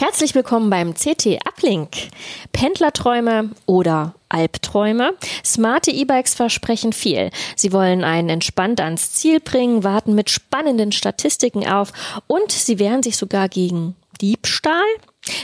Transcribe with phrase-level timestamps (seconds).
[0.00, 1.88] Herzlich willkommen beim CT Uplink.
[2.52, 5.14] Pendlerträume oder Albträume.
[5.44, 7.32] Smarte E-Bikes versprechen viel.
[7.56, 11.92] Sie wollen einen entspannt ans Ziel bringen, warten mit spannenden Statistiken auf
[12.28, 14.86] und sie wehren sich sogar gegen Diebstahl.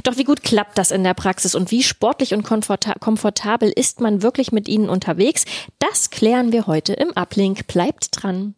[0.04, 4.22] Doch wie gut klappt das in der Praxis und wie sportlich und komfortabel ist man
[4.22, 5.46] wirklich mit ihnen unterwegs?
[5.80, 7.66] Das klären wir heute im Uplink.
[7.66, 8.54] Bleibt dran.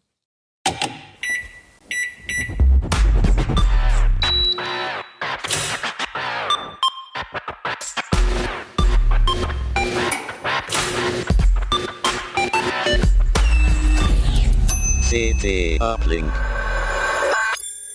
[15.17, 16.31] CT Uplink.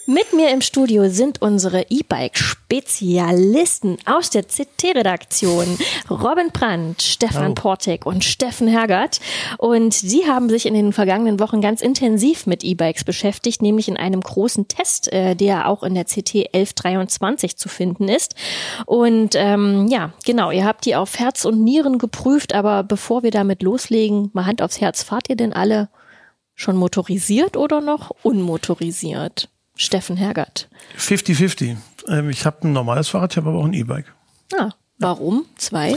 [0.06, 5.78] Mit mir im Studio sind unsere E-Bike-Spezialisten aus der CT-Redaktion,
[6.10, 7.54] Robin Brandt, Stefan oh.
[7.54, 9.20] Portek und Steffen Hergert.
[9.58, 13.96] Und sie haben sich in den vergangenen Wochen ganz intensiv mit E-Bikes beschäftigt, nämlich in
[13.96, 18.34] einem großen Test, äh, der auch in der CT 1123 zu finden ist.
[18.84, 23.30] Und ähm, ja, genau, ihr habt die auf Herz und Nieren geprüft, aber bevor wir
[23.30, 25.88] damit loslegen, mal Hand aufs Herz, fahrt ihr denn alle
[26.54, 29.48] Schon motorisiert oder noch unmotorisiert?
[29.76, 30.68] Steffen Hergert.
[30.98, 31.76] 50-50.
[32.08, 34.12] Ähm, ich habe ein normales Fahrrad, ich habe aber auch ein E-Bike.
[34.58, 35.46] Ah, warum?
[35.56, 35.96] Zwei?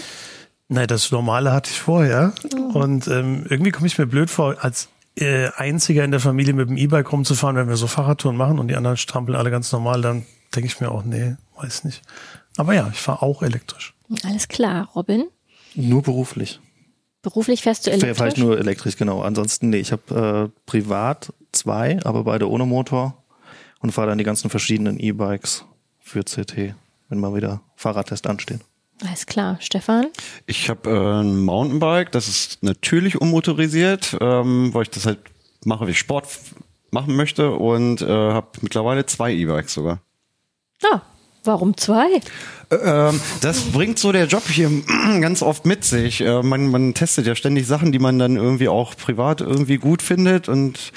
[0.68, 2.34] Nein, das normale hatte ich vorher.
[2.56, 2.80] Oh.
[2.80, 6.70] Und ähm, irgendwie komme ich mir blöd vor, als äh, einziger in der Familie mit
[6.70, 10.02] dem E-Bike rumzufahren, wenn wir so Fahrradtouren machen und die anderen strampeln alle ganz normal,
[10.02, 10.26] dann
[10.56, 12.02] denke ich mir auch, nee, weiß nicht.
[12.58, 13.94] Aber ja, ich fahre auch elektrisch.
[14.24, 15.26] Alles klar, Robin?
[15.76, 16.60] Nur beruflich.
[17.26, 18.18] Beruflich fährst du elektrisch?
[18.20, 19.24] Fahre ich nur elektrisch, genau.
[19.24, 23.24] Ansonsten, nee, ich habe äh, privat zwei, aber beide ohne Motor
[23.80, 25.66] und fahre dann die ganzen verschiedenen E-Bikes
[26.00, 26.76] für CT,
[27.10, 28.60] wenn mal wieder Fahrradtest ansteht.
[29.02, 29.58] Alles klar.
[29.60, 30.06] Stefan?
[30.46, 35.18] Ich habe äh, ein Mountainbike, das ist natürlich unmotorisiert, ähm, weil ich das halt
[35.64, 36.28] mache, wie ich Sport
[36.92, 40.00] machen möchte und äh, habe mittlerweile zwei E-Bikes sogar.
[40.84, 41.02] Ah,
[41.46, 42.08] Warum zwei?
[42.72, 44.70] Ähm, das bringt so der Job hier
[45.22, 46.22] ganz oft mit sich.
[46.22, 50.02] Äh, man, man testet ja ständig Sachen, die man dann irgendwie auch privat irgendwie gut
[50.02, 50.50] findet.
[50.50, 50.92] Und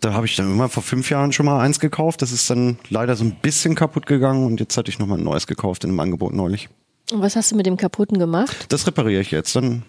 [0.00, 2.22] da habe ich dann immer vor fünf Jahren schon mal eins gekauft.
[2.22, 5.18] Das ist dann leider so ein bisschen kaputt gegangen und jetzt hatte ich noch mal
[5.18, 6.68] ein neues gekauft in einem Angebot neulich.
[7.12, 8.66] Und was hast du mit dem kaputten gemacht?
[8.68, 9.54] Das repariere ich jetzt.
[9.54, 9.82] Dann,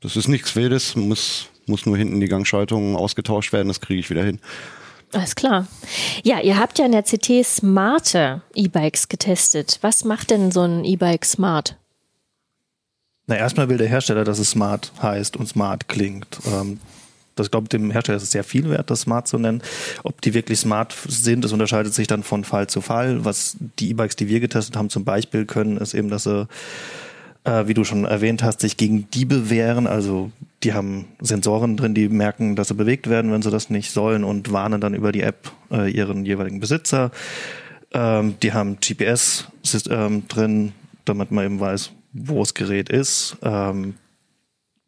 [0.00, 3.68] das ist nichts Wildes, muss, muss nur hinten die Gangschaltung ausgetauscht werden.
[3.68, 4.40] Das kriege ich wieder hin.
[5.14, 5.66] Alles klar.
[6.24, 9.78] Ja, ihr habt ja in der CT smarte E-Bikes getestet.
[9.80, 11.76] Was macht denn so ein E-Bike smart?
[13.26, 16.40] Na, erstmal will der Hersteller, dass es smart heißt und smart klingt.
[16.46, 16.80] Ähm,
[17.36, 19.62] das glaube dem Hersteller ist es sehr viel wert, das smart zu nennen.
[20.02, 23.24] Ob die wirklich smart sind, das unterscheidet sich dann von Fall zu Fall.
[23.24, 26.46] Was die E-Bikes, die wir getestet haben, zum Beispiel können, ist eben, dass sie
[27.44, 29.86] äh, wie du schon erwähnt hast, sich gegen Diebe wehren.
[29.86, 30.30] Also
[30.62, 34.24] die haben Sensoren drin, die merken, dass sie bewegt werden, wenn sie das nicht sollen
[34.24, 37.10] und warnen dann über die App äh, ihren jeweiligen Besitzer.
[37.92, 39.46] Ähm, die haben GPS
[39.90, 40.72] ähm, drin,
[41.04, 43.36] damit man eben weiß, wo das Gerät ist.
[43.42, 43.94] Ähm,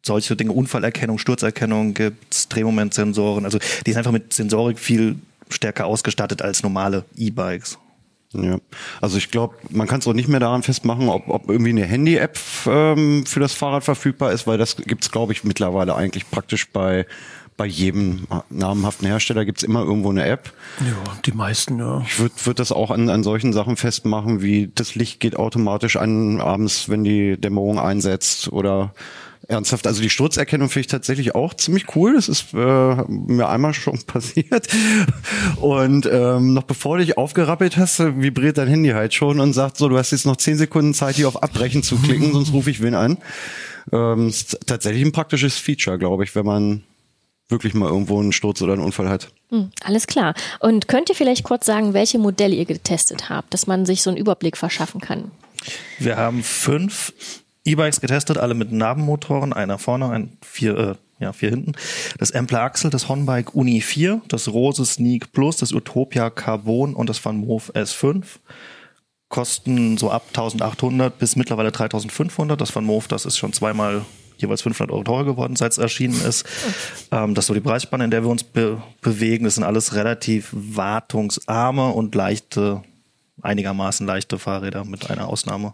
[0.05, 3.45] solche Dinge, Unfallerkennung, Sturzerkennung gibt's, Drehmomentsensoren.
[3.45, 5.17] Also die sind einfach mit Sensorik viel
[5.49, 7.77] stärker ausgestattet als normale E-Bikes.
[8.33, 8.57] Ja,
[8.99, 11.85] also ich glaube, man kann es auch nicht mehr daran festmachen, ob, ob irgendwie eine
[11.85, 16.69] Handy-App ähm, für das Fahrrad verfügbar ist, weil das gibt's glaube ich, mittlerweile eigentlich praktisch
[16.69, 17.05] bei
[17.57, 20.53] bei jedem namhaften Hersteller gibt's immer irgendwo eine App.
[20.79, 22.03] Ja, die meisten, ja.
[22.05, 25.97] Ich würde würd das auch an, an solchen Sachen festmachen, wie das Licht geht automatisch
[25.97, 28.93] an abends, wenn die Dämmerung einsetzt oder
[29.49, 32.15] Ernsthaft, also die Sturzerkennung finde ich tatsächlich auch ziemlich cool.
[32.15, 32.57] Das ist äh,
[33.07, 34.67] mir einmal schon passiert.
[35.61, 39.77] Und ähm, noch bevor du dich aufgerappelt hast, vibriert dein Handy halt schon und sagt
[39.77, 42.69] so, du hast jetzt noch zehn Sekunden Zeit, hier auf Abbrechen zu klicken, sonst rufe
[42.69, 43.17] ich wen an.
[43.93, 46.83] Ähm, ist tatsächlich ein praktisches Feature, glaube ich, wenn man
[47.47, 49.29] wirklich mal irgendwo einen Sturz oder einen Unfall hat.
[49.49, 50.33] Hm, alles klar.
[50.59, 54.09] Und könnt ihr vielleicht kurz sagen, welche Modelle ihr getestet habt, dass man sich so
[54.09, 55.31] einen Überblick verschaffen kann?
[55.99, 57.13] Wir haben fünf
[57.67, 61.73] E-Bikes getestet, alle mit Nabenmotoren, einer vorne, ein vier, äh, ja, vier hinten.
[62.17, 67.09] Das Ampler Axel, das Honbike Uni 4, das Rose Sneak Plus, das Utopia Carbon und
[67.09, 68.23] das Van Moof S5.
[69.29, 72.59] Kosten so ab 1800 bis mittlerweile 3500.
[72.59, 74.05] Das Van Moof, das ist schon zweimal
[74.37, 76.45] jeweils 500 Euro teurer geworden, seit es erschienen ist.
[77.11, 79.43] Ähm, das ist so die Preisspanne, in der wir uns be bewegen.
[79.43, 82.83] Das sind alles relativ wartungsarme und leichte,
[83.41, 85.73] einigermaßen leichte Fahrräder mit einer Ausnahme.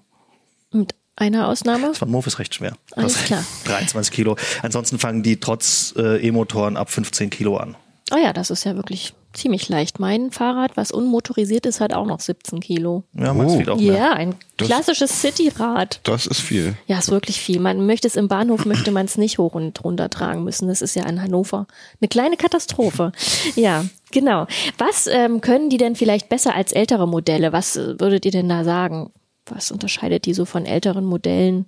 [0.71, 1.87] Mit eine Ausnahme?
[1.87, 2.73] Das Van Moof ist recht schwer.
[2.95, 3.43] Alles klar.
[3.65, 4.35] 23 Kilo.
[4.61, 7.75] Ansonsten fangen die trotz äh, E-Motoren ab 15 Kilo an.
[8.11, 9.99] Oh ja, das ist ja wirklich ziemlich leicht.
[9.99, 13.03] Mein Fahrrad, was unmotorisiert ist, hat auch noch 17 Kilo.
[13.13, 13.57] Ja, man oh.
[13.57, 13.93] viel auch mehr.
[13.93, 15.99] Ja, ein klassisches Cityrad.
[16.03, 16.75] Das ist viel.
[16.87, 17.59] Ja, ist wirklich viel.
[17.59, 20.67] Man möchte es im Bahnhof, möchte man es nicht hoch und runter tragen müssen.
[20.67, 21.65] Das ist ja in Hannover
[21.99, 23.11] eine kleine Katastrophe.
[23.55, 24.47] ja, genau.
[24.77, 27.51] Was ähm, können die denn vielleicht besser als ältere Modelle?
[27.51, 29.11] Was äh, würdet ihr denn da sagen?
[29.53, 31.67] Was unterscheidet die so von älteren Modellen?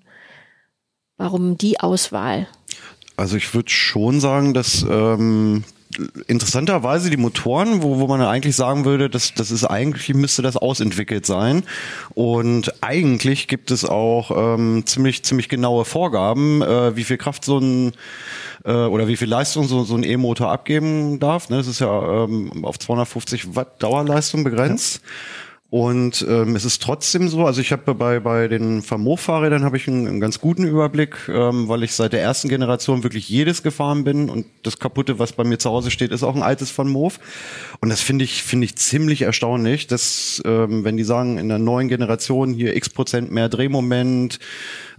[1.17, 2.47] Warum die Auswahl?
[3.15, 5.63] Also ich würde schon sagen, dass ähm,
[6.27, 10.57] interessanterweise die Motoren, wo, wo man eigentlich sagen würde, dass das ist eigentlich müsste das
[10.57, 11.63] ausentwickelt sein.
[12.13, 17.59] Und eigentlich gibt es auch ähm, ziemlich ziemlich genaue Vorgaben, äh, wie viel Kraft so
[17.59, 17.93] ein
[18.65, 21.49] äh, oder wie viel Leistung so, so ein E-Motor abgeben darf.
[21.49, 21.57] Ne?
[21.57, 25.01] Das ist ja ähm, auf 250 Watt Dauerleistung begrenzt.
[25.01, 25.09] Ja.
[25.75, 29.89] Und ähm, es ist trotzdem so, also ich habe bei, bei den Vermo-Fahrrädern habe ich
[29.89, 34.05] einen, einen, ganz guten Überblick, ähm, weil ich seit der ersten Generation wirklich jedes gefahren
[34.05, 36.87] bin und das kaputte, was bei mir zu Hause steht, ist auch ein altes von
[36.87, 37.15] Move.
[37.81, 41.59] Und das finde ich, finde ich ziemlich erstaunlich, dass, ähm, wenn die sagen, in der
[41.59, 44.39] neuen Generation hier x Prozent mehr Drehmoment,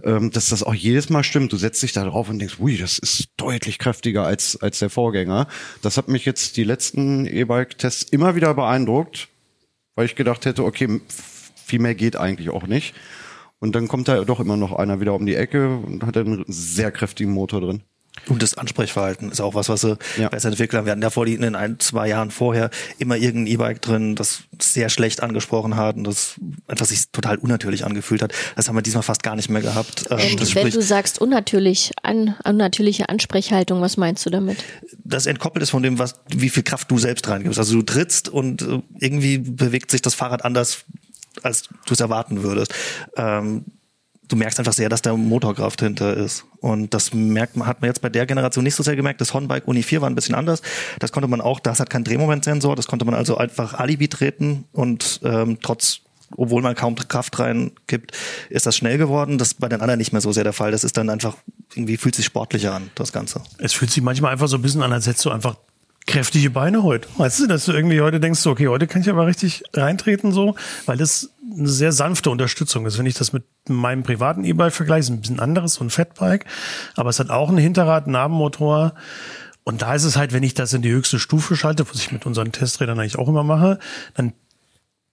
[0.03, 1.51] ähm, dass das auch jedes Mal stimmt.
[1.53, 4.91] Du setzt dich da drauf und denkst, ui, das ist deutlich kräftiger als, als der
[4.91, 5.47] Vorgänger.
[5.81, 9.29] Das hat mich jetzt die letzten E-Bike-Tests immer wieder beeindruckt
[9.97, 11.01] weil ich gedacht hätte, okay,
[11.55, 12.95] viel mehr geht eigentlich auch nicht.
[13.59, 16.45] Und dann kommt da doch immer noch einer wieder um die Ecke und hat einen
[16.47, 17.81] sehr kräftigen Motor drin.
[18.27, 20.29] Und das Ansprechverhalten ist auch was, was sie ja.
[20.29, 20.85] besser entwickelt haben.
[20.85, 24.43] Wir hatten ja vor die, in ein, zwei Jahren vorher immer irgendein E-Bike drin, das
[24.61, 26.35] sehr schlecht angesprochen hat und das
[26.67, 28.33] einfach sich total unnatürlich angefühlt hat.
[28.55, 30.07] Das haben wir diesmal fast gar nicht mehr gehabt.
[30.09, 34.57] Ähm, wenn, wenn du sagst unnatürlich, an, unnatürliche Ansprechhaltung, was meinst du damit?
[35.03, 37.59] Das entkoppelt ist von dem, was, wie viel Kraft du selbst reingibst.
[37.59, 40.79] Also du trittst und äh, irgendwie bewegt sich das Fahrrad anders,
[41.43, 42.73] als du es erwarten würdest.
[43.15, 43.65] Ähm,
[44.27, 46.45] du merkst einfach sehr, dass da Motorkraft hinter ist.
[46.59, 49.21] Und das merkt man, hat man jetzt bei der Generation nicht so sehr gemerkt.
[49.21, 50.61] Das Honbike Uni 4 war ein bisschen anders.
[50.99, 54.65] Das konnte man auch, das hat keinen Drehmomentsensor, das konnte man also einfach Alibi treten
[54.71, 56.01] und ähm, trotz
[56.35, 58.11] obwohl man kaum Kraft reingibt,
[58.49, 59.37] ist das schnell geworden.
[59.37, 60.71] Das ist bei den anderen nicht mehr so sehr der Fall.
[60.71, 61.37] Das ist dann einfach,
[61.73, 63.41] irgendwie fühlt sich sportlicher an, das Ganze.
[63.59, 65.55] Es fühlt sich manchmal einfach so ein bisschen an, als hättest du einfach
[66.07, 67.07] kräftige Beine heute.
[67.17, 70.55] Weißt du, dass du irgendwie heute denkst, okay, heute kann ich aber richtig reintreten so,
[70.85, 72.97] weil das eine sehr sanfte Unterstützung ist.
[72.97, 76.45] Wenn ich das mit meinem privaten E-Bike vergleiche, ist ein bisschen anderes, so ein Fatbike,
[76.95, 78.93] aber es hat auch ein Hinterrad, Nabenmotor.
[79.63, 82.11] Und da ist es halt, wenn ich das in die höchste Stufe schalte, was ich
[82.11, 83.79] mit unseren Testrädern eigentlich auch immer mache,
[84.15, 84.33] dann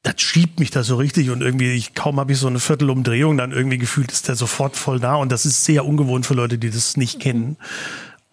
[0.04, 3.38] das schiebt mich da so richtig und irgendwie, ich, kaum habe ich so eine Viertelumdrehung,
[3.38, 6.58] dann irgendwie gefühlt ist der sofort voll da und das ist sehr ungewohnt für Leute,
[6.58, 7.56] die das nicht kennen.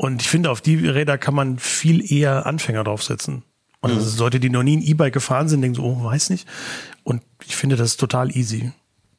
[0.01, 3.43] Und ich finde, auf die Räder kann man viel eher Anfänger draufsetzen.
[3.81, 6.47] Und also Leute, die noch nie ein E-Bike gefahren sind, denken so, oh, weiß nicht.
[7.03, 8.71] Und ich finde das total easy.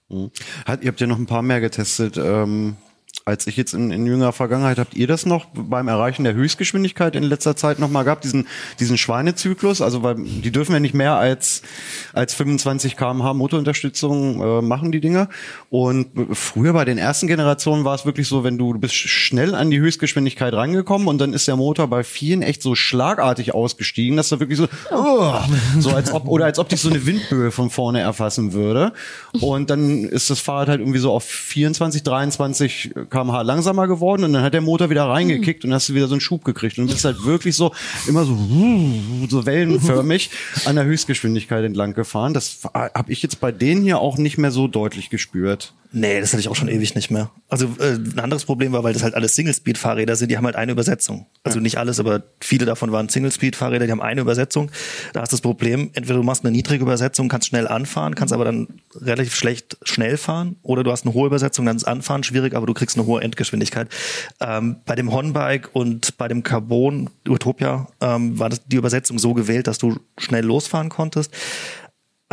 [0.09, 0.33] Mhm.
[0.67, 2.17] Hat, ihr habt ja noch ein paar mehr getestet.
[2.17, 2.77] Ähm,
[3.25, 7.15] als ich jetzt in, in jüngerer Vergangenheit, habt ihr das noch beim Erreichen der Höchstgeschwindigkeit
[7.15, 8.49] in letzter Zeit noch mal gehabt, diesen,
[8.81, 9.81] diesen Schweinezyklus?
[9.81, 11.63] Also, weil die dürfen ja nicht mehr als,
[12.13, 15.29] als 25 kmh Motorunterstützung äh, machen, die Dinger.
[15.71, 19.55] Und früher bei den ersten Generationen war es wirklich so, wenn du, du bist schnell
[19.55, 24.17] an die Höchstgeschwindigkeit rangekommen und dann ist der Motor bei vielen echt so schlagartig ausgestiegen,
[24.17, 25.35] dass er wirklich so, oh,
[25.79, 28.93] so als ob, oder als ob dich so eine Windböe von vorne erfassen würde.
[29.41, 34.33] Und dann ist das Fahrrad halt irgendwie so auf 24, 23 kmh langsamer geworden und
[34.33, 36.87] dann hat der Motor wieder reingekickt und hast du wieder so einen Schub gekriegt und
[36.87, 37.73] bist halt wirklich so
[38.09, 38.37] immer so
[39.29, 40.31] so wellenförmig
[40.65, 42.35] an der Höchstgeschwindigkeit entlang gefahren.
[42.35, 45.75] Das habe ich jetzt bei denen hier auch nicht mehr so deutlich gespürt.
[45.95, 47.31] Nee, das hatte ich auch schon ewig nicht mehr.
[47.49, 50.57] Also äh, ein anderes Problem war, weil das halt alles Single-Speed-Fahrräder sind, die haben halt
[50.57, 51.27] eine Übersetzung.
[51.45, 51.63] Also ja.
[51.63, 54.71] nicht alles, aber viele davon waren Single-Speed-Fahrräder, die haben eine Übersetzung.
[55.13, 58.33] Da hast du das Problem, entweder du machst eine niedrige Übersetzung, kannst schnell anfahren, kannst
[58.33, 62.25] aber dann relativ schlecht schnell fahren, oder du hast eine hohe Übersetzung, dann ist Anfahren
[62.25, 63.89] schwierig, aber du kriegst eine hohe Endgeschwindigkeit.
[64.41, 69.35] Ähm, bei dem Honbike und bei dem Carbon Utopia ähm, war das die Übersetzung so
[69.35, 71.33] gewählt, dass du schnell losfahren konntest.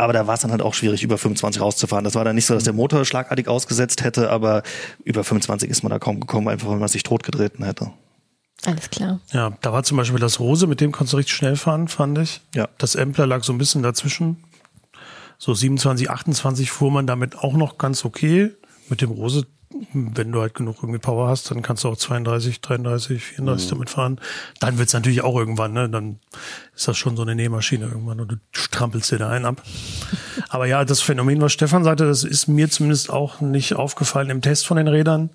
[0.00, 2.04] Aber da war es dann halt auch schwierig, über 25 rauszufahren.
[2.04, 4.62] Das war dann nicht so, dass der Motor schlagartig ausgesetzt hätte, aber
[5.04, 7.92] über 25 ist man da kaum gekommen, einfach weil man sich totgetreten hätte.
[8.64, 9.20] Alles klar.
[9.32, 12.18] Ja, da war zum Beispiel das Rose, mit dem konntest du richtig schnell fahren, fand
[12.18, 12.40] ich.
[12.54, 12.68] Ja.
[12.78, 14.42] Das Ampler lag so ein bisschen dazwischen.
[15.36, 18.52] So 27, 28 fuhr man damit auch noch ganz okay.
[18.90, 19.46] Mit dem Rose
[19.92, 23.70] wenn du halt genug irgendwie Power hast, dann kannst du auch 32, 33, 34 mhm.
[23.70, 24.20] damit fahren.
[24.58, 25.88] Dann wird's natürlich auch irgendwann, ne?
[25.88, 26.18] Dann
[26.74, 29.62] ist das schon so eine Nähmaschine irgendwann und du strampelst dir da einen ab.
[30.48, 34.42] Aber ja, das Phänomen, was Stefan sagte, das ist mir zumindest auch nicht aufgefallen im
[34.42, 35.30] Test von den Rädern.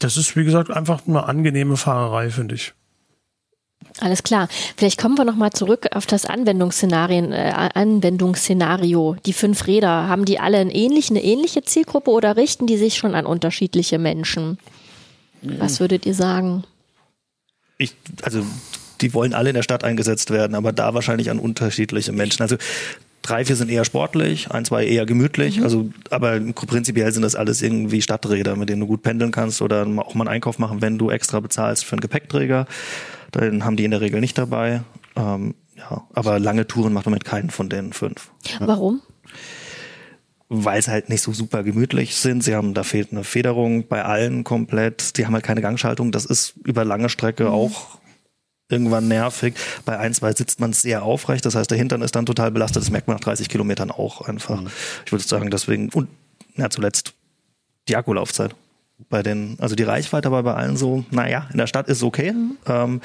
[0.00, 2.74] Das ist, wie gesagt, einfach eine angenehme Fahrerei, finde ich.
[3.98, 4.48] Alles klar.
[4.76, 9.16] Vielleicht kommen wir nochmal zurück auf das Anwendungsszenarien, äh, Anwendungsszenario.
[9.24, 12.96] Die fünf Räder, haben die alle ein ähnlich, eine ähnliche Zielgruppe oder richten die sich
[12.96, 14.58] schon an unterschiedliche Menschen?
[15.42, 16.64] Was würdet ihr sagen?
[17.78, 18.44] Ich, also
[19.00, 22.42] die wollen alle in der Stadt eingesetzt werden, aber da wahrscheinlich an unterschiedliche Menschen.
[22.42, 22.56] Also
[23.22, 25.58] drei, vier sind eher sportlich, ein, zwei eher gemütlich.
[25.58, 25.64] Mhm.
[25.64, 29.82] Also, aber prinzipiell sind das alles irgendwie Stadträder, mit denen du gut pendeln kannst oder
[29.82, 32.66] auch mal einen Einkauf machen, wenn du extra bezahlst für einen Gepäckträger.
[33.34, 34.82] Den haben die in der Regel nicht dabei.
[35.16, 38.30] Ähm, ja, aber lange Touren macht man mit keinen von den fünf.
[38.60, 39.02] Warum?
[40.48, 42.44] weil sie halt nicht so super gemütlich sind.
[42.44, 45.16] Sie haben, da fehlt eine Federung bei allen komplett.
[45.16, 46.12] Die haben halt keine Gangschaltung.
[46.12, 47.98] Das ist über lange Strecke auch
[48.68, 49.54] irgendwann nervig.
[49.84, 51.44] Bei ein, zwei sitzt man sehr aufrecht.
[51.44, 52.82] Das heißt, der Hintern ist dann total belastet.
[52.82, 54.62] Das merkt man nach 30 Kilometern auch einfach.
[55.04, 56.08] Ich würde sagen, deswegen, und
[56.56, 57.14] ja, zuletzt
[57.88, 58.54] die Akkulaufzeit.
[59.08, 62.32] Bei den, also die Reichweite war bei allen so, naja, in der Stadt ist okay.
[62.66, 63.00] Ähm,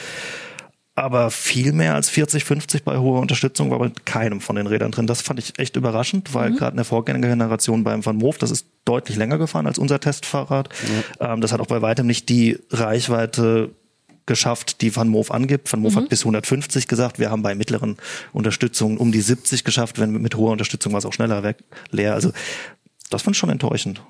[0.94, 4.92] aber viel mehr als 40, 50 bei hoher Unterstützung war bei keinem von den Rädern
[4.92, 5.08] drin.
[5.08, 8.68] Das fand ich echt überraschend, weil gerade in der Vorgängergeneration beim Van Moof, das ist
[8.84, 10.70] deutlich länger gefahren als unser Testfahrrad.
[11.20, 13.72] Ähm, das hat auch bei weitem nicht die Reichweite
[14.26, 15.72] geschafft, die Van Moof angibt.
[15.72, 17.20] Van Moof hat bis 150 gesagt.
[17.20, 17.98] Wir haben bei mittleren
[18.34, 20.00] Unterstützungen um die 70 geschafft.
[20.00, 21.58] Wenn mit hoher Unterstützung war es auch schneller weg,
[21.90, 22.14] leer.
[22.14, 22.32] Also
[23.10, 24.02] das fand ich schon enttäuschend.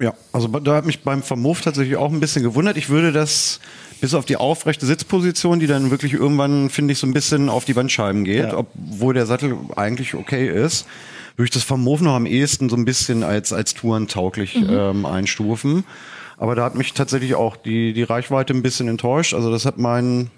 [0.00, 2.76] Ja, also da hat mich beim Vermove tatsächlich auch ein bisschen gewundert.
[2.76, 3.58] Ich würde das
[4.00, 7.64] bis auf die aufrechte Sitzposition, die dann wirklich irgendwann, finde ich, so ein bisschen auf
[7.64, 8.58] die Bandscheiben geht, Ja.
[8.58, 10.86] obwohl der Sattel eigentlich okay ist,
[11.36, 15.82] würde ich das Vermove noch am ehesten so ein bisschen als, als tourentauglich ähm, einstufen.
[16.36, 19.34] Aber da hat mich tatsächlich auch die, die Reichweite ein bisschen enttäuscht.
[19.34, 20.30] Also das hat mein,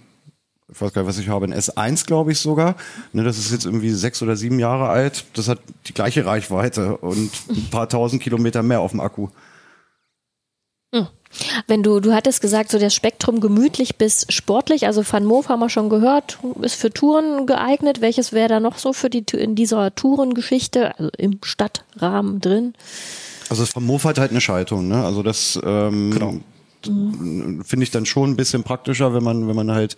[0.73, 2.77] ich weiß gar nicht, was ich habe, ein S1, glaube ich sogar.
[3.13, 5.27] Ne, das ist jetzt irgendwie sechs oder sieben Jahre alt.
[5.35, 9.29] Das hat die gleiche Reichweite und ein paar tausend Kilometer mehr auf dem Akku.
[11.67, 15.61] Wenn du, du hattest gesagt, so das Spektrum gemütlich bis sportlich, also Van Moof haben
[15.61, 18.01] wir schon gehört, ist für Touren geeignet.
[18.01, 22.75] Welches wäre da noch so für die in dieser Tourengeschichte, also im Stadtrahmen drin?
[23.49, 25.05] Also das Vermove hat halt eine Schaltung, ne?
[25.05, 26.35] Also das ähm, Genau.
[26.85, 29.97] Finde ich dann schon ein bisschen praktischer, wenn man, wenn man halt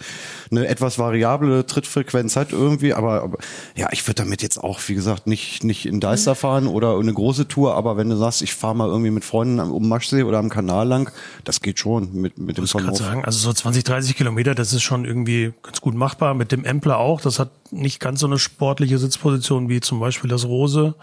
[0.51, 2.93] eine etwas variable Trittfrequenz hat irgendwie.
[2.95, 3.39] Aber, aber
[3.77, 7.13] ja, ich würde damit jetzt auch, wie gesagt, nicht, nicht in Deister fahren oder eine
[7.13, 10.23] große Tour, aber wenn du sagst, ich fahre mal irgendwie mit Freunden am- um Maschsee
[10.25, 11.11] oder am Kanal lang,
[11.45, 12.97] das geht schon mit, mit dem Vermove.
[12.97, 16.35] sagen, also so 20, 30 Kilometer, das ist schon irgendwie ganz gut machbar.
[16.35, 17.21] Mit dem Empler auch.
[17.21, 20.95] Das hat nicht ganz so eine sportliche Sitzposition wie zum Beispiel das Rose.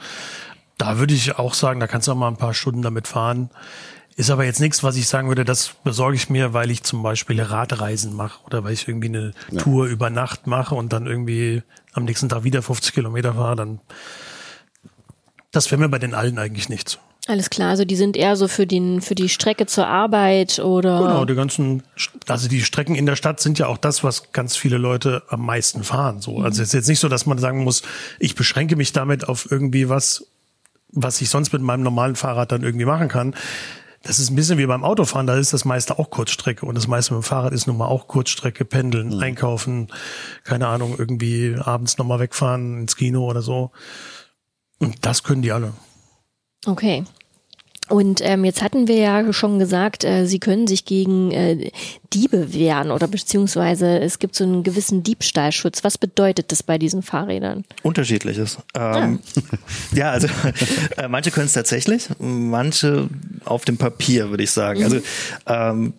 [0.77, 3.50] Da würde ich auch sagen, da kannst du auch mal ein paar Stunden damit fahren.
[4.19, 7.01] Ist aber jetzt nichts, was ich sagen würde, das besorge ich mir, weil ich zum
[7.01, 11.63] Beispiel Radreisen mache oder weil ich irgendwie eine Tour über Nacht mache und dann irgendwie
[11.93, 13.79] am nächsten Tag wieder 50 Kilometer fahre, dann
[15.51, 16.99] das wäre mir bei den allen eigentlich nichts.
[17.27, 20.99] Alles klar, also die sind eher so für den, für die Strecke zur Arbeit oder.
[20.99, 21.83] Genau, die ganzen,
[22.27, 25.45] also die Strecken in der Stadt sind ja auch das, was ganz viele Leute am
[25.45, 26.19] meisten fahren.
[26.19, 27.83] So, also es ist jetzt nicht so, dass man sagen muss,
[28.19, 30.25] ich beschränke mich damit auf irgendwie was,
[30.91, 33.33] was ich sonst mit meinem normalen Fahrrad dann irgendwie machen kann.
[34.03, 36.87] Das ist ein bisschen wie beim Autofahren, da ist das meiste auch Kurzstrecke und das
[36.87, 39.89] meiste mit dem Fahrrad ist nun mal auch Kurzstrecke, pendeln, einkaufen,
[40.45, 43.71] keine Ahnung, irgendwie abends nochmal wegfahren ins Kino oder so.
[44.79, 45.73] Und das können die alle.
[46.65, 47.03] Okay.
[47.89, 51.72] Und ähm, jetzt hatten wir ja schon gesagt, äh, sie können sich gegen äh,
[52.13, 55.84] Diebe wehren oder beziehungsweise es gibt so einen gewissen Diebstahlschutz.
[55.84, 57.65] Was bedeutet das bei diesen Fahrrädern?
[57.81, 58.60] Unterschiedliches.
[58.75, 59.19] Ähm,
[59.93, 60.27] ja, also
[60.98, 63.10] äh, manche können es tatsächlich, manche
[63.46, 64.84] auf dem Papier, würde ich sagen.
[64.84, 65.00] Also
[65.48, 65.93] ähm,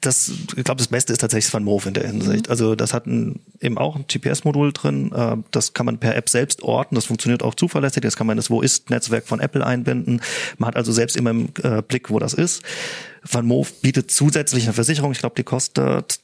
[0.00, 2.48] das, ich glaube, das Beste ist tatsächlich Van Moof in der Hinsicht.
[2.48, 5.12] Also das hat ein, eben auch ein GPS-Modul drin.
[5.12, 6.94] Äh, das kann man per App selbst orten.
[6.94, 8.02] Das funktioniert auch zuverlässig.
[8.02, 10.20] Das kann man in das Wo ist-Netzwerk von Apple einbinden.
[10.58, 12.62] Man hat also selbst immer im äh, Blick, wo das ist.
[13.22, 15.12] Van Moof bietet zusätzlich eine Versicherung.
[15.12, 16.20] Ich glaube, die kostet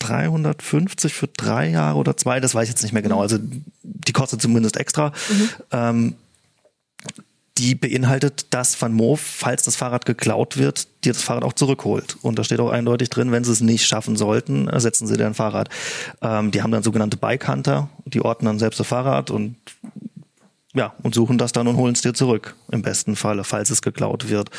[0.00, 3.20] 350 für drei Jahre oder zwei, das weiß ich jetzt nicht mehr genau.
[3.20, 3.38] Also
[3.82, 5.12] die kostet zumindest extra.
[5.70, 6.14] Ähm,
[7.58, 12.16] die beinhaltet, dass Van Moof, falls das Fahrrad geklaut wird, dir das Fahrrad auch zurückholt.
[12.20, 15.26] Und da steht auch eindeutig drin, wenn sie es nicht schaffen sollten, ersetzen sie dir
[15.26, 15.68] ein Fahrrad.
[16.20, 19.56] Ähm, die haben dann sogenannte Bike Hunter, die orten dann selbst das Fahrrad und
[20.74, 23.80] ja, und suchen das dann und holen es dir zurück, im besten Falle, falls es
[23.80, 24.50] geklaut wird.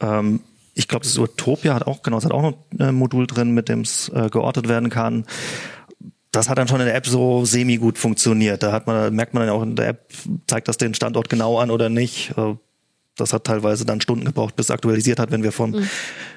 [0.00, 0.40] Ähm,
[0.74, 3.68] ich glaube, das Utopia hat auch, genau, es hat auch noch ein Modul drin, mit
[3.68, 5.26] dem es äh, geortet werden kann.
[6.32, 8.62] Das hat dann schon in der App so semi gut funktioniert.
[8.62, 10.10] Da hat man, merkt man dann auch in der App,
[10.46, 12.32] zeigt das den Standort genau an oder nicht.
[12.36, 12.54] Äh,
[13.16, 15.30] Das hat teilweise dann Stunden gebraucht, bis es aktualisiert hat.
[15.30, 15.74] Wenn wir vom,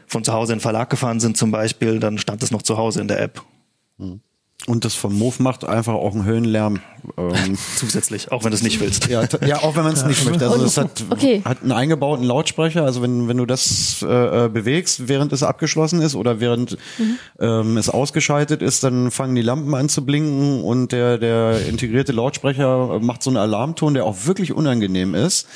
[0.06, 2.78] von zu Hause in den Verlag gefahren sind zum Beispiel, dann stand es noch zu
[2.78, 3.42] Hause in der App.
[4.68, 6.80] Und das Vermove macht einfach auch einen Höllenlärm.
[7.18, 9.08] Ähm, Zusätzlich, auch wenn du es nicht willst.
[9.08, 10.50] Ja, ja, auch wenn man es nicht möchte.
[10.50, 11.44] Also es hat, Okay.
[11.46, 12.84] hat einen eingebauten Lautsprecher.
[12.84, 16.78] Also wenn, wenn du das äh, äh, bewegst, während es abgeschlossen ist oder während
[17.40, 22.14] ähm, es ausgeschaltet ist, dann fangen die Lampen an zu blinken und der, der integrierte
[22.14, 25.48] Lautsprecher macht so einen Alarmton, der auch wirklich unangenehm ist.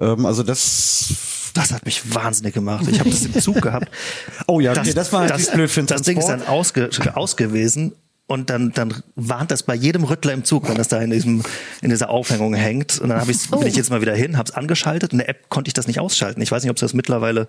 [0.00, 1.08] Ähm, also das
[1.52, 2.86] Das hat mich wahnsinnig gemacht.
[2.88, 3.90] Ich habe das im Zug gehabt.
[4.46, 7.36] Oh ja, okay, das war natürlich blöd für den Das Ding ist dann ausge, aus
[7.36, 7.92] gewesen
[8.28, 11.42] und dann, dann warnt das bei jedem Rüttler im Zug, wenn das da in, diesem,
[11.80, 12.98] in dieser Aufhängung hängt.
[12.98, 15.12] Und dann hab ich's, bin ich jetzt mal wieder hin, habe es angeschaltet.
[15.12, 16.42] In der App konnte ich das nicht ausschalten.
[16.42, 17.46] Ich weiß nicht, ob sie das mittlerweile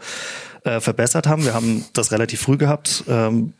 [0.65, 1.45] äh, verbessert haben.
[1.45, 3.05] Wir haben das relativ früh gehabt.
[3.07, 3.53] Ähm,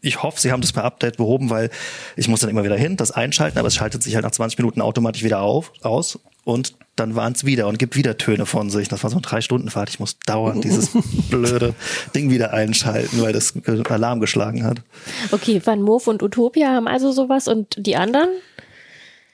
[0.00, 1.70] ich hoffe, sie haben das per Update behoben, weil
[2.16, 4.58] ich muss dann immer wieder hin, das einschalten, aber es schaltet sich halt nach 20
[4.58, 6.18] Minuten automatisch wieder auf, aus.
[6.46, 8.86] Und dann waren es wieder und gibt wieder Töne von sich.
[8.86, 9.90] Das war so eine drei Stunden Fahrt.
[9.90, 10.90] Ich muss dauernd dieses
[11.28, 11.74] blöde
[12.14, 13.54] Ding wieder einschalten, weil das
[13.88, 14.80] Alarm geschlagen hat.
[15.32, 18.28] Okay, Van Moof und Utopia haben also sowas und die anderen?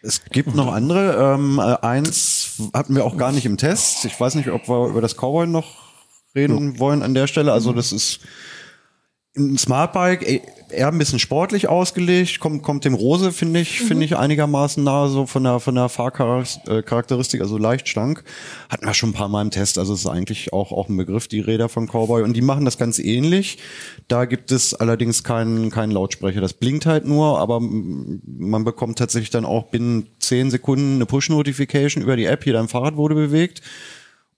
[0.01, 1.35] Es gibt noch andere.
[1.35, 4.07] Ähm, äh, eins hatten wir auch gar nicht im Test.
[4.07, 5.93] Ich weiß nicht, ob wir über das Cowboy noch
[6.35, 7.53] reden wollen an der Stelle.
[7.53, 8.21] Also das ist
[9.35, 13.87] ein Smartbike eh, eher ein bisschen sportlich ausgelegt, kommt, kommt dem Rose, finde ich, mhm.
[13.87, 18.25] finde ich einigermaßen nahe, so von der, von der Fahrcharakteristik, also leicht schlank.
[18.69, 20.97] Hatten wir schon ein paar Mal im Test, also es ist eigentlich auch, auch ein
[20.97, 22.23] Begriff, die Räder von Cowboy.
[22.23, 23.59] Und die machen das ganz ähnlich.
[24.09, 26.41] Da gibt es allerdings keinen, keinen Lautsprecher.
[26.41, 32.03] Das blinkt halt nur, aber man bekommt tatsächlich dann auch binnen zehn Sekunden eine Push-Notification
[32.03, 33.63] über die App, hier dein Fahrrad wurde bewegt.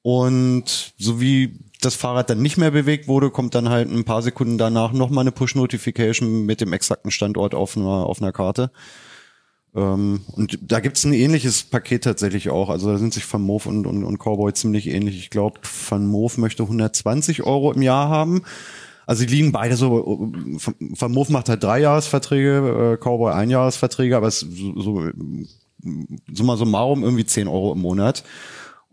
[0.02, 4.22] Und so wie das Fahrrad dann nicht mehr bewegt wurde, kommt dann halt ein paar
[4.22, 8.70] Sekunden danach nochmal eine Push-Notification mit dem exakten Standort auf einer, auf einer Karte.
[9.74, 12.70] Ähm, und da gibt's ein ähnliches Paket tatsächlich auch.
[12.70, 15.18] Also da sind sich Van Moof und, und, und Cowboy ziemlich ähnlich.
[15.18, 18.42] Ich glaube, Van Moof möchte 120 Euro im Jahr haben.
[19.06, 20.32] Also die liegen beide so,
[20.78, 25.10] Van Moof macht halt drei Jahresverträge, äh, Cowboy ein Jahresverträge, aber es so, so
[26.32, 28.24] summa summarum irgendwie 10 Euro im Monat.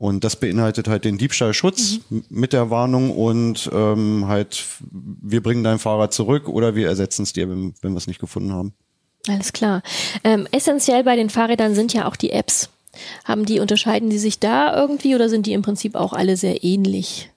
[0.02, 2.24] Und das beinhaltet halt den Diebstahlschutz mhm.
[2.28, 7.34] mit der Warnung und ähm, halt, wir bringen dein Fahrrad zurück oder wir ersetzen es
[7.34, 8.74] dir, wenn, wenn wir es nicht gefunden haben.
[9.28, 9.84] Alles klar.
[10.24, 12.72] Ähm, essentiell bei den Fahrrädern sind ja auch die Apps.
[13.26, 16.64] Haben die, unterscheiden die sich da irgendwie oder sind die im Prinzip auch alle sehr
[16.64, 17.30] ähnlich?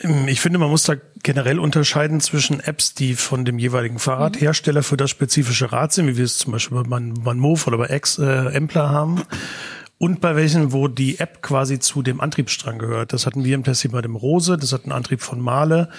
[0.00, 4.82] Ähm, ich finde, man muss da generell unterscheiden zwischen Apps, die von dem jeweiligen Fahrradhersteller
[4.82, 8.18] für das spezifische Rad sind, wie wir es zum Beispiel bei Manmove oder bei Ex
[8.18, 9.22] äh, Empler haben
[10.00, 13.12] und bei welchen, wo die App quasi zu dem Antriebsstrang gehört.
[13.12, 15.90] Das hatten wir im Test hier bei dem Rose, das hat einen Antrieb von Male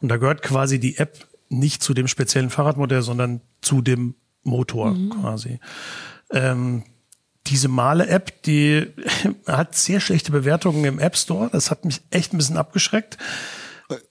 [0.00, 4.92] und da gehört quasi die App nicht zu dem speziellen Fahrradmodell, sondern zu dem Motor
[4.92, 5.10] mhm.
[5.10, 5.58] quasi.
[6.30, 6.84] Ähm,
[7.48, 8.86] diese Male-App, die
[9.48, 11.48] hat sehr schlechte Bewertungen im App Store.
[11.50, 13.18] Das hat mich echt ein bisschen abgeschreckt.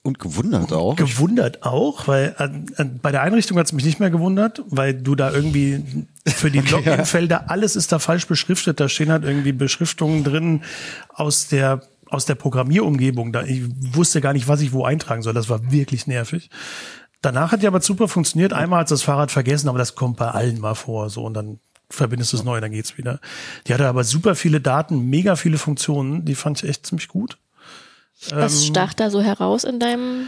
[0.02, 0.96] Und gewundert auch.
[0.96, 4.96] Gewundert auch, weil an, an, bei der Einrichtung hat es mich nicht mehr gewundert, weil
[4.96, 8.80] du da irgendwie für die okay, Login-Felder, alles ist da falsch beschriftet.
[8.80, 10.64] Da stehen halt irgendwie Beschriftungen drin
[11.14, 13.34] aus der aus der Programmierumgebung.
[13.34, 13.64] Da, ich
[13.94, 15.34] wusste gar nicht, was ich wo eintragen soll.
[15.34, 16.50] Das war wirklich nervig.
[17.22, 18.54] Danach hat die aber super funktioniert.
[18.54, 21.10] Einmal hat das Fahrrad vergessen, aber das kommt bei allen mal vor.
[21.10, 21.60] So und dann
[21.90, 23.20] verbindest du es neu, dann geht's wieder.
[23.66, 26.26] Die hatte aber super viele Daten, mega viele Funktionen.
[26.26, 27.38] Die fand ich echt ziemlich gut.
[28.30, 30.28] Was ähm, stach da so heraus in deinem,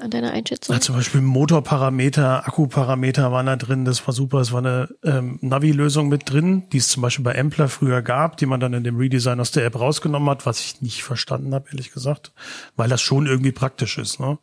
[0.00, 0.74] an deiner Einschätzung?
[0.74, 4.40] Ja, zum Beispiel Motorparameter, Akkuparameter waren da drin, das war super.
[4.40, 8.36] Es war eine ähm, Navi-Lösung mit drin, die es zum Beispiel bei Ampler früher gab,
[8.38, 11.54] die man dann in dem Redesign aus der App rausgenommen hat, was ich nicht verstanden
[11.54, 12.32] habe, ehrlich gesagt,
[12.76, 14.18] weil das schon irgendwie praktisch ist.
[14.18, 14.38] Ne?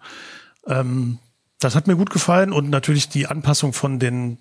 [0.67, 1.19] Ähm,
[1.59, 4.37] das hat mir gut gefallen und natürlich die Anpassung von den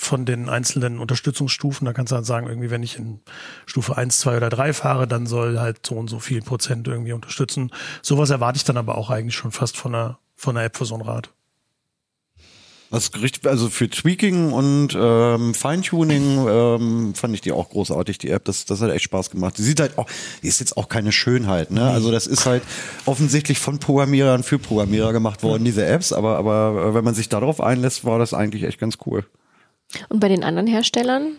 [0.00, 1.84] von den einzelnen Unterstützungsstufen.
[1.84, 3.20] Da kannst du dann sagen, irgendwie, wenn ich in
[3.66, 7.12] Stufe 1, 2 oder 3 fahre, dann soll halt so und so viel Prozent irgendwie
[7.12, 7.70] unterstützen.
[8.02, 10.86] Sowas erwarte ich dann aber auch eigentlich schon fast von einer, von einer App für
[10.86, 11.30] so ein Rad.
[12.90, 18.30] Das Gericht, also für Tweaking und ähm, Feintuning ähm, fand ich die auch großartig, die
[18.30, 18.44] App.
[18.46, 19.58] Das, das hat echt Spaß gemacht.
[19.58, 20.06] Die sieht halt auch,
[20.42, 21.88] die ist jetzt auch keine Schönheit, ne?
[21.88, 22.64] Also das ist halt
[23.06, 27.28] offensichtlich von Programmierern für Programmierer gemacht worden, diese Apps, aber, aber äh, wenn man sich
[27.28, 29.24] darauf einlässt, war das eigentlich echt ganz cool.
[30.08, 31.36] Und bei den anderen Herstellern?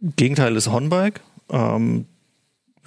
[0.00, 1.20] Gegenteil ist Honbike.
[1.50, 2.06] Ähm,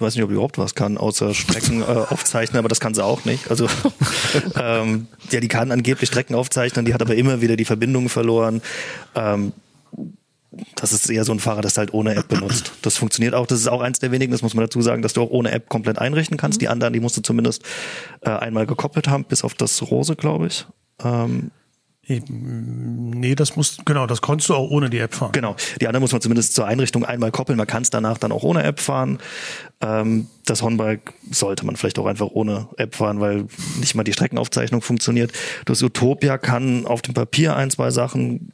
[0.00, 3.26] weiß nicht, ob überhaupt was kann, außer Strecken äh, aufzeichnen, aber das kann sie auch
[3.26, 3.50] nicht.
[3.50, 3.68] Also
[4.58, 8.62] ähm, ja, die kann angeblich Strecken aufzeichnen, die hat aber immer wieder die Verbindung verloren.
[9.14, 9.52] Ähm,
[10.74, 12.72] das ist eher so ein Fahrer, das halt ohne App benutzt.
[12.82, 13.46] Das funktioniert auch.
[13.46, 15.50] Das ist auch eins der wenigen, das muss man dazu sagen, dass du auch ohne
[15.52, 16.58] App komplett einrichten kannst.
[16.58, 16.60] Mhm.
[16.60, 17.62] Die anderen, die musst du zumindest
[18.22, 20.66] äh, einmal gekoppelt haben, bis auf das Rose, glaube ich.
[21.04, 21.50] Ähm,
[22.08, 25.32] Nee, das muss, genau, das konntest du auch ohne die App fahren.
[25.32, 25.54] Genau.
[25.80, 27.56] Die anderen muss man zumindest zur Einrichtung einmal koppeln.
[27.56, 29.18] Man kann es danach dann auch ohne App fahren.
[29.80, 33.46] Ähm, das Honbike sollte man vielleicht auch einfach ohne App fahren, weil
[33.78, 35.32] nicht mal die Streckenaufzeichnung funktioniert.
[35.66, 38.52] Das Utopia kann auf dem Papier ein, zwei Sachen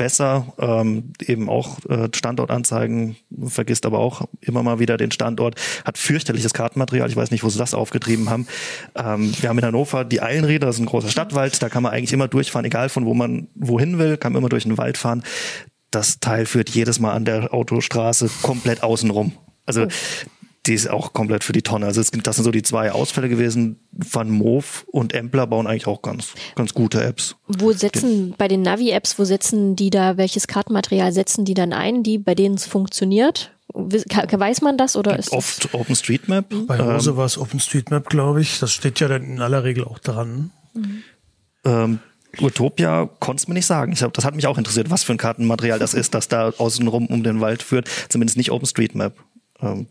[0.00, 5.98] besser, ähm, eben auch äh, Standortanzeigen, vergisst aber auch immer mal wieder den Standort, hat
[5.98, 8.46] fürchterliches Kartenmaterial, ich weiß nicht, wo sie das aufgetrieben haben.
[8.94, 11.92] Ähm, wir haben in Hannover die Eilenräder, das ist ein großer Stadtwald, da kann man
[11.92, 14.96] eigentlich immer durchfahren, egal von wo man wohin will, kann man immer durch den Wald
[14.96, 15.22] fahren.
[15.90, 19.32] Das Teil führt jedes Mal an der Autostraße komplett außenrum.
[19.66, 19.86] Also
[20.66, 21.86] die ist auch komplett für die Tonne.
[21.86, 23.80] Also es, das sind so die zwei Ausfälle gewesen.
[23.92, 27.36] Van Moof und Empler bauen eigentlich auch ganz, ganz gute Apps.
[27.46, 32.02] Wo setzen, bei den Navi-Apps, wo setzen die da, welches Kartenmaterial setzen die dann ein,
[32.02, 33.52] die, bei denen es funktioniert?
[33.72, 35.74] Weiß man das oder ist Oft das?
[35.74, 36.52] OpenStreetMap.
[36.52, 36.66] Mhm.
[36.66, 38.58] Bei Rose ähm, war es OpenStreetMap, glaube ich.
[38.58, 40.50] Das steht ja dann in aller Regel auch dran.
[40.74, 41.02] Mhm.
[41.64, 41.98] Ähm,
[42.40, 43.92] Utopia konnte es mir nicht sagen.
[43.92, 46.50] Ich hab, das hat mich auch interessiert, was für ein Kartenmaterial das ist, das da
[46.50, 47.88] außenrum um den Wald führt.
[48.08, 49.14] Zumindest nicht OpenStreetMap.
[49.60, 49.86] Ähm,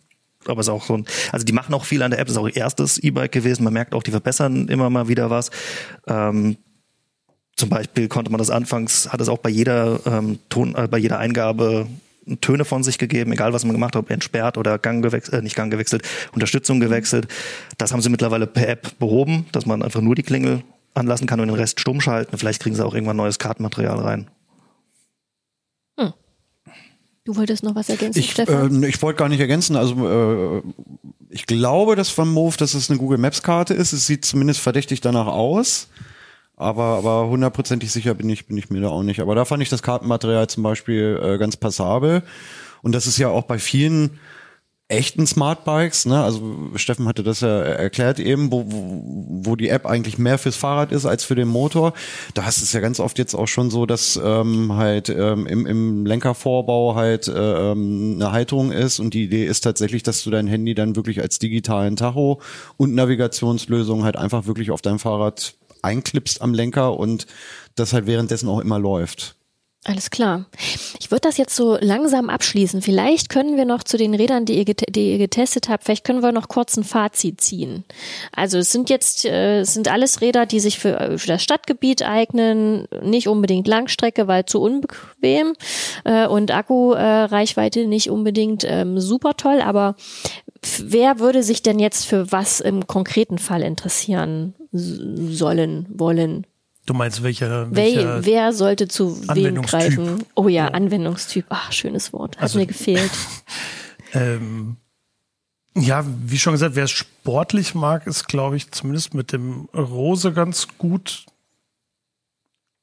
[0.45, 2.35] aber es ist auch so ein, also die machen auch viel an der App, das
[2.35, 3.63] ist auch ihr erstes E-Bike gewesen.
[3.63, 5.49] Man merkt auch, die verbessern immer mal wieder was.
[6.07, 6.57] Ähm,
[7.55, 10.97] zum Beispiel konnte man das anfangs, hat es auch bei jeder ähm, Ton, äh, bei
[10.97, 11.87] jeder Eingabe
[12.41, 15.41] Töne von sich gegeben, egal was man gemacht hat, ob entsperrt oder Gang gewechselt, äh,
[15.41, 17.27] nicht Gang gewechselt, Unterstützung gewechselt.
[17.77, 21.39] Das haben sie mittlerweile per App behoben, dass man einfach nur die Klingel anlassen kann
[21.39, 22.37] und den Rest stumm schalten.
[22.37, 24.29] Vielleicht kriegen sie auch irgendwann neues Kartenmaterial rein.
[27.25, 28.83] Du wolltest noch was ergänzen, Ich, Stefan?
[28.83, 29.75] äh, ich wollte gar nicht ergänzen.
[29.75, 30.61] Also äh,
[31.29, 33.93] ich glaube, dass von Move, dass es eine Google Maps Karte ist.
[33.93, 35.89] Es sieht zumindest verdächtig danach aus.
[36.55, 39.19] Aber, aber hundertprozentig sicher bin ich, bin ich mir da auch nicht.
[39.21, 42.23] Aber da fand ich das Kartenmaterial zum Beispiel äh, ganz passabel.
[42.81, 44.19] Und das ist ja auch bei vielen
[44.89, 46.21] echten Smartbikes, ne?
[46.23, 50.91] Also Steffen hatte das ja erklärt eben, wo, wo, die App eigentlich mehr fürs Fahrrad
[50.91, 51.93] ist als für den Motor.
[52.33, 55.67] Da hast es ja ganz oft jetzt auch schon so, dass ähm, halt ähm, im,
[55.67, 60.31] im Lenkervorbau halt äh, ähm, eine Halterung ist und die Idee ist tatsächlich, dass du
[60.31, 62.41] dein Handy dann wirklich als digitalen Tacho
[62.77, 67.27] und Navigationslösung halt einfach wirklich auf dein Fahrrad einklippst am Lenker und
[67.75, 69.38] das halt währenddessen auch immer läuft.
[69.85, 70.45] Alles klar.
[70.99, 72.81] Ich würde das jetzt so langsam abschließen.
[72.81, 76.21] Vielleicht können wir noch zu den Rädern, die ihr, die ihr getestet habt, vielleicht können
[76.21, 77.85] wir noch kurz ein Fazit ziehen.
[78.33, 81.41] Also es sind jetzt, äh, es sind alles Räder, die sich für, äh, für das
[81.41, 85.53] Stadtgebiet eignen, nicht unbedingt Langstrecke, weil zu unbequem
[86.03, 89.95] äh, und Akkureichweite nicht unbedingt ähm, super toll, aber
[90.77, 96.45] wer würde sich denn jetzt für was im konkreten Fall interessieren sollen, wollen?
[96.85, 100.23] Du meinst, welcher, Wer, welcher wer sollte zu wem greifen?
[100.35, 101.45] Oh ja, Anwendungstyp.
[101.49, 102.37] Ach, schönes Wort.
[102.37, 103.11] Hat Also- mir gefehlt.
[104.11, 104.77] Ähm,
[105.75, 110.33] ja, wie schon gesagt, wer es sportlich mag, ist, glaube ich, zumindest mit dem Rose
[110.33, 111.27] ganz gut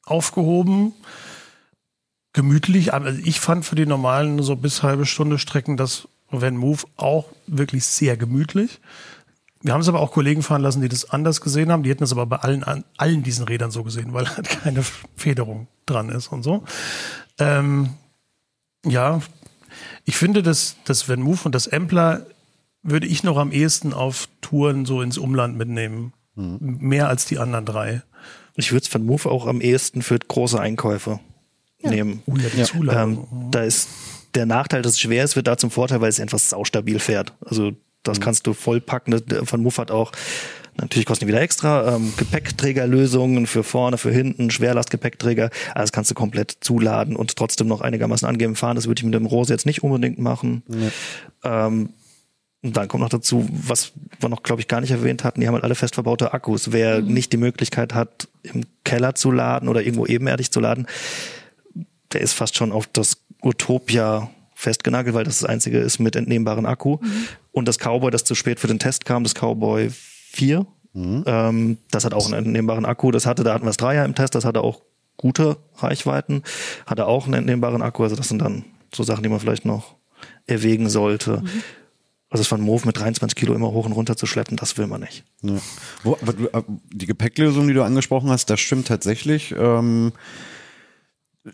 [0.04, 0.94] aufgehoben.
[2.32, 2.92] Gemütlich.
[2.94, 7.26] Also ich fand für die normalen so bis halbe Stunde Strecken das Van Move auch
[7.48, 8.78] wirklich sehr gemütlich.
[9.62, 11.82] Wir haben es aber auch Kollegen fahren lassen, die das anders gesehen haben.
[11.82, 14.82] Die hätten es aber bei allen, an- allen diesen Rädern so gesehen, weil halt keine
[15.16, 16.62] Federung dran ist und so.
[17.38, 17.90] Ähm,
[18.84, 19.20] ja,
[20.04, 22.26] ich finde, dass das Van Move und das Empler
[22.82, 26.12] würde ich noch am ehesten auf Touren so ins Umland mitnehmen.
[26.34, 28.02] Mehr als die anderen drei.
[28.54, 31.18] Ich würde es von Move auch am ehesten für große Einkäufe
[31.82, 32.22] nehmen.
[32.26, 33.26] Oh ja, die Zuladung.
[33.32, 33.88] Ähm, da ist
[34.34, 37.32] der Nachteil, dass es schwer ist, wird da zum Vorteil, weil es einfach saustabil fährt.
[37.44, 37.72] Also
[38.08, 39.22] das kannst du vollpacken.
[39.26, 40.12] Das- Von hat auch,
[40.78, 45.50] natürlich kosten die wieder extra, ähm, Gepäckträgerlösungen für vorne, für hinten, Schwerlastgepäckträger.
[45.74, 48.76] Alles kannst du komplett zuladen und trotzdem noch einigermaßen angeben fahren.
[48.76, 50.62] Das würde ich mit dem Rose jetzt nicht unbedingt machen.
[51.44, 51.90] Ähm,
[52.62, 55.46] und dann kommt noch dazu, was wir noch, glaube ich, gar nicht erwähnt hatten, die
[55.46, 56.72] haben halt alle fest verbaute Akkus.
[56.72, 60.86] Wer nicht die Möglichkeit hat, im Keller zu laden oder irgendwo ebenerdig zu laden,
[62.12, 66.66] der ist fast schon auf das Utopia festgenagelt, weil das das einzige ist mit entnehmbaren
[66.66, 66.98] Akku.
[67.52, 70.66] Und das Cowboy, das zu spät für den Test kam, das Cowboy 4,
[71.26, 73.10] ähm, das hat auch einen entnehmbaren Akku.
[73.10, 74.80] Das hatte, da hatten wir das Dreier im Test, das hatte auch
[75.18, 76.42] gute Reichweiten,
[76.86, 78.02] hatte auch einen entnehmbaren Akku.
[78.02, 78.64] Also das sind dann
[78.94, 79.94] so Sachen, die man vielleicht noch
[80.46, 81.42] erwägen sollte.
[82.30, 84.86] Also es von Move mit 23 Kilo immer hoch und runter zu schleppen, das will
[84.86, 85.24] man nicht.
[85.42, 85.54] Ja.
[86.02, 89.54] Wo, aber du, äh, die Gepäcklösung, die du angesprochen hast, das stimmt tatsächlich.
[89.56, 90.12] Ähm,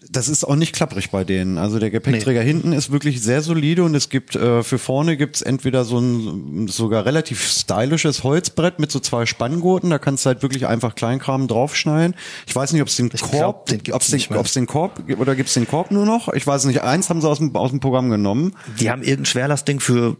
[0.08, 1.58] das ist auch nicht klapprig bei denen.
[1.58, 5.42] Also der Gepäckträger hinten ist wirklich sehr solide und es gibt äh, für vorne gibt's
[5.42, 9.90] entweder so ein sogar relativ stylisches Holzbrett mit so zwei Spanngurten.
[9.90, 12.16] Da kannst du halt wirklich einfach Kleinkram draufschneiden.
[12.46, 15.20] Ich weiß nicht, ob es den Ich Korb, gibt's ob's den, ob's den Korb gibt
[15.20, 16.28] oder gibt's den Korb nur noch?
[16.32, 16.82] Ich weiß nicht.
[16.82, 18.54] Eins haben sie aus dem, aus dem Programm genommen.
[18.80, 20.16] Die haben irgendein Schwerlastding für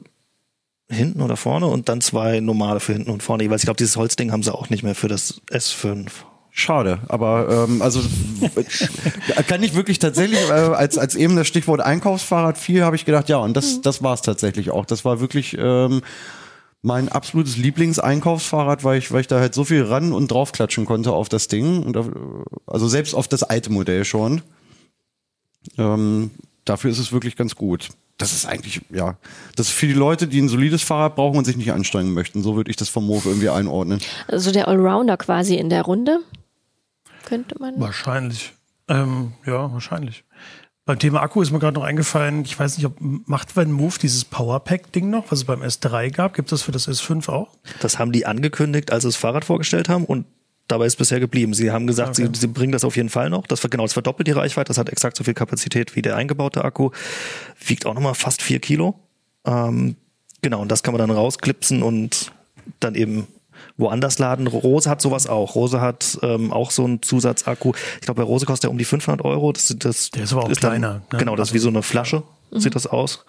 [0.91, 3.63] hinten oder vorne und dann zwei normale für hinten und vorne jeweils.
[3.63, 6.11] Ich glaube, dieses Holzding haben sie auch nicht mehr für das S5.
[6.55, 8.01] Schade, aber ähm, also
[9.49, 13.31] kann ich wirklich tatsächlich äh, als als eben das Stichwort Einkaufsfahrrad viel habe ich gedacht,
[13.31, 14.85] ja und das das war es tatsächlich auch.
[14.85, 16.03] Das war wirklich ähm,
[16.83, 21.13] mein absolutes Lieblingseinkaufsfahrrad, weil ich weil ich da halt so viel ran und draufklatschen konnte
[21.13, 22.11] auf das Ding und auf,
[22.67, 24.43] also selbst auf das alte Modell schon.
[25.79, 26.33] Ähm,
[26.67, 27.89] dafür ist es wirklich ganz gut.
[28.19, 29.17] Das ist eigentlich, ja,
[29.57, 32.43] das ist für die Leute, die ein solides Fahrrad brauchen und sich nicht anstrengen möchten.
[32.43, 34.01] So würde ich das vom Move irgendwie einordnen.
[34.29, 36.21] Also der Allrounder quasi in der Runde.
[37.25, 37.79] Könnte man.
[37.81, 38.53] Wahrscheinlich.
[38.89, 40.25] Ähm, ja, wahrscheinlich.
[40.85, 43.99] Beim Thema Akku ist mir gerade noch eingefallen, ich weiß nicht, ob macht Van Move
[44.03, 46.35] dieses Powerpack-Ding noch, was es beim S3 gab?
[46.35, 47.51] Gibt es das für das S5 auch?
[47.81, 50.27] Das haben die angekündigt, als sie das Fahrrad vorgestellt haben und
[50.67, 51.55] dabei ist es bisher geblieben.
[51.55, 52.29] Sie haben gesagt, Okay.
[52.33, 53.47] sie, sie bringen das auf jeden Fall noch.
[53.47, 54.69] Das genau, das verdoppelt die Reichweite.
[54.69, 56.91] Das hat exakt so viel Kapazität wie der eingebaute Akku.
[57.65, 58.99] Wiegt auch nochmal fast vier Kilo.
[59.47, 59.95] Ähm,
[60.41, 62.33] genau, und das kann man dann rausklipsen und
[62.81, 62.95] dann
[63.77, 64.47] woanders laden.
[64.47, 65.55] Rose hat sowas auch.
[65.55, 67.73] Rose hat ähm, auch so einen Zusatzakku.
[68.01, 69.53] Ich glaube, bei Rose kostet er um die 500 Euro.
[69.53, 71.19] Das, das Der ist aber auch dann, kleiner, ne?
[71.19, 73.25] Genau, das ist wie so eine Flasche, sieht das aus.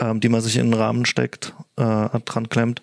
[0.00, 1.82] ähm, die man sich in den Rahmen steckt, äh,
[2.24, 2.82] dran klemmt.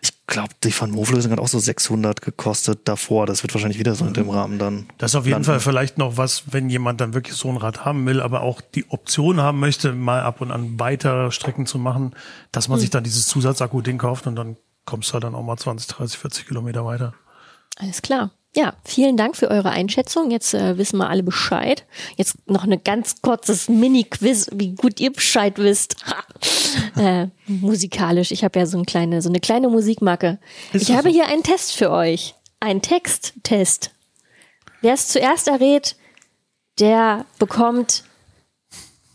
[0.00, 3.26] Ich glaube, die Van Moof-Lösung hat auch so 600 gekostet davor.
[3.26, 4.86] Das wird wahrscheinlich wieder so in dem Rahmen dann.
[4.98, 5.46] Das ist auf jeden landen.
[5.46, 8.60] Fall vielleicht noch was, wenn jemand dann wirklich so ein Rad haben will, aber auch
[8.60, 12.12] die Option haben möchte, mal ab und an weitere Strecken zu machen,
[12.52, 14.56] dass man sich dann dieses Zusatzakku-Ding kauft und dann
[14.88, 17.12] kommst du halt dann auch mal 20, 30, 40 Kilometer weiter.
[17.76, 18.30] Alles klar.
[18.56, 20.30] Ja, vielen Dank für eure Einschätzung.
[20.30, 21.84] Jetzt äh, wissen wir alle Bescheid.
[22.16, 25.96] Jetzt noch ein ganz kurzes Mini-Quiz, wie gut ihr Bescheid wisst.
[26.96, 28.30] Äh, musikalisch.
[28.30, 30.38] Ich habe ja so eine kleine, so eine kleine Musikmarke.
[30.72, 31.14] Ist ich habe so?
[31.14, 32.34] hier einen Test für euch.
[32.60, 33.90] Ein Texttest.
[34.82, 35.96] Wer es zuerst errät,
[36.78, 38.04] der bekommt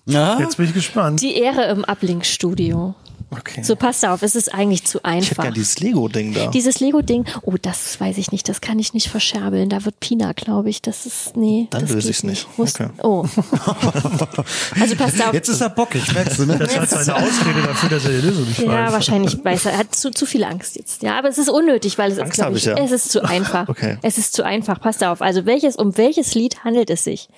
[0.05, 1.21] Ja, Jetzt bin ich gespannt.
[1.21, 2.95] die Ehre im Uplink-Studio.
[3.39, 3.63] Okay.
[3.63, 5.43] So, passt auf, es ist eigentlich zu Ich hätte einfach.
[5.43, 6.47] gerne dieses Lego-Ding da.
[6.47, 9.69] Dieses Lego-Ding, oh, das weiß ich nicht, das kann ich nicht verscherbeln.
[9.69, 10.81] Da wird Pina, glaube ich.
[10.81, 11.67] Das ist, nee.
[11.69, 12.47] Dann löse geht ich's nicht.
[12.57, 12.89] Muss, Okay.
[13.03, 13.23] Oh.
[14.79, 15.33] also passt auf.
[15.33, 16.57] jetzt ist er bockig, merkst du, ne?
[16.57, 18.93] Das ist halt eine Ausrede dafür, dass er die Lösung nicht ja, weiß.
[18.93, 19.73] wahrscheinlich weiß er.
[19.73, 21.03] Er hat zu, zu viel Angst jetzt.
[21.03, 22.77] Ja, aber es ist unnötig, weil es Angst ist, ich, ich ja.
[22.77, 23.69] es ist zu einfach.
[23.69, 23.97] Okay.
[24.01, 24.79] Es ist zu einfach.
[24.79, 25.21] Passt auf.
[25.21, 27.29] Also welches, um welches Lied handelt es sich?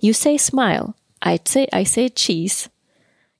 [0.00, 0.94] You say smile.
[1.24, 2.68] I say, I say cheese.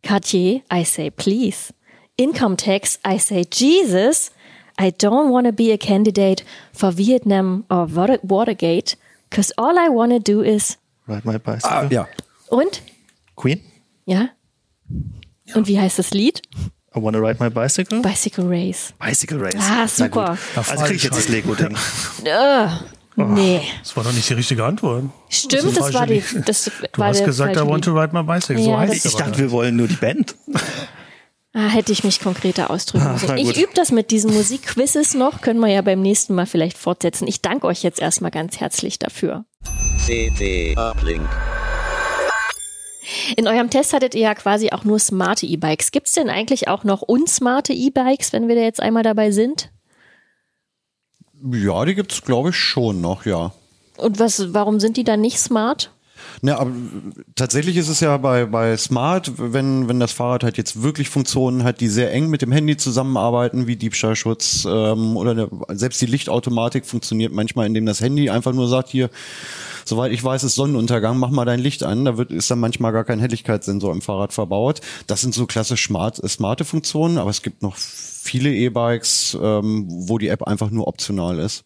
[0.03, 1.73] Cartier, I say please.
[2.17, 4.31] Income tax, I say Jesus.
[4.79, 6.43] I don't want to be a candidate
[6.73, 8.97] for Vietnam or Water- Watergate,
[9.31, 11.71] cause all I want to do is Ride my bicycle.
[11.71, 12.07] Ah, ja.
[12.51, 12.83] und
[13.37, 13.61] Queen?
[14.07, 14.29] ja.
[15.55, 16.41] Und wie heißt das Lied?
[16.97, 18.01] I wanna ride my bicycle?
[18.03, 18.93] Bicycle Race.
[18.99, 19.55] Bicycle Race.
[19.59, 20.37] Ah, super.
[20.57, 21.77] Also fahr krieg ich jetzt das Lego-Ding.
[22.25, 22.69] Äh,
[23.17, 23.61] nee.
[23.83, 25.05] Das war doch nicht die richtige Antwort.
[25.29, 26.23] Stimmt, ist das war die.
[26.47, 28.63] Das Du war hast gesagt, I want to ride my bicycle.
[28.63, 30.35] So Ja, heißt das- es Ich dachte, wir wollen nur die Band.
[31.53, 33.37] Ah, hätte ich mich konkreter ausdrücken Ach, müssen.
[33.39, 37.27] Ich übe das mit diesen Musikquizzes noch, können wir ja beim nächsten Mal vielleicht fortsetzen.
[37.27, 39.45] Ich danke euch jetzt erstmal ganz herzlich dafür.
[40.07, 41.29] CT Uplink.
[43.37, 45.91] In eurem Test hattet ihr ja quasi auch nur smarte E-Bikes.
[45.91, 49.73] Gibt's denn eigentlich auch noch unsmarte E-Bikes, wenn wir da jetzt einmal dabei sind?
[51.53, 53.53] Ja, die gibt's, glaube ich, schon noch, ja.
[53.97, 55.91] Und was, warum sind die dann nicht smart?
[56.43, 56.71] Ja, aber
[57.35, 61.65] tatsächlich ist es ja bei, bei Smart, wenn, wenn das Fahrrad halt jetzt wirklich Funktionen
[61.65, 66.07] hat, die sehr eng mit dem Handy zusammenarbeiten, wie Diebstahlschutz ähm, oder eine, selbst die
[66.07, 69.11] Lichtautomatik funktioniert manchmal, indem das Handy einfach nur sagt, hier,
[69.85, 72.07] soweit ich weiß, ist Sonnenuntergang, mach mal dein Licht an.
[72.07, 74.81] Da wird, ist dann manchmal gar kein Helligkeitssensor im Fahrrad verbaut.
[75.07, 80.17] Das sind so klassisch smart, smarte Funktionen, aber es gibt noch viele E-Bikes, ähm, wo
[80.17, 81.65] die App einfach nur optional ist.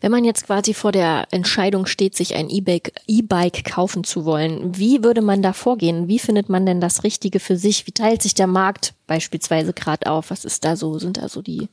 [0.00, 5.02] Wenn man jetzt quasi vor der Entscheidung steht, sich ein E-Bike kaufen zu wollen, wie
[5.02, 6.08] würde man da vorgehen?
[6.08, 7.86] Wie findet man denn das Richtige für sich?
[7.86, 10.30] Wie teilt sich der Markt beispielsweise gerade auf?
[10.30, 10.98] Was ist da so?
[10.98, 11.68] Sind da so die?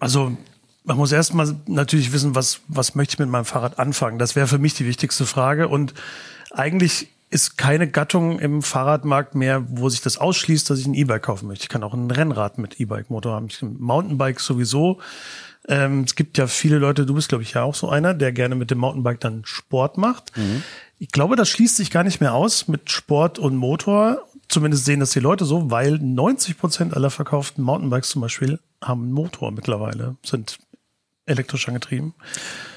[0.00, 0.36] Also
[0.82, 4.18] man muss erstmal natürlich wissen, was, was möchte ich mit meinem Fahrrad anfangen.
[4.18, 5.68] Das wäre für mich die wichtigste Frage.
[5.68, 5.94] Und
[6.50, 11.22] eigentlich ist keine Gattung im Fahrradmarkt mehr, wo sich das ausschließt, dass ich ein E-Bike
[11.22, 11.64] kaufen möchte.
[11.64, 13.46] Ich kann auch ein Rennrad mit E-Bike-Motor haben.
[13.46, 15.00] Ich kann Mountainbike sowieso.
[15.68, 18.32] Ähm, es gibt ja viele Leute, du bist, glaube ich, ja auch so einer, der
[18.32, 20.32] gerne mit dem Mountainbike dann Sport macht.
[20.98, 24.26] Ich glaube, das schließt sich gar nicht mehr aus mit Sport und Motor.
[24.48, 29.04] Zumindest sehen das die Leute so, weil 90 Prozent aller verkauften Mountainbikes zum Beispiel haben
[29.04, 30.58] einen Motor mittlerweile, sind
[31.26, 32.14] elektrisch angetrieben.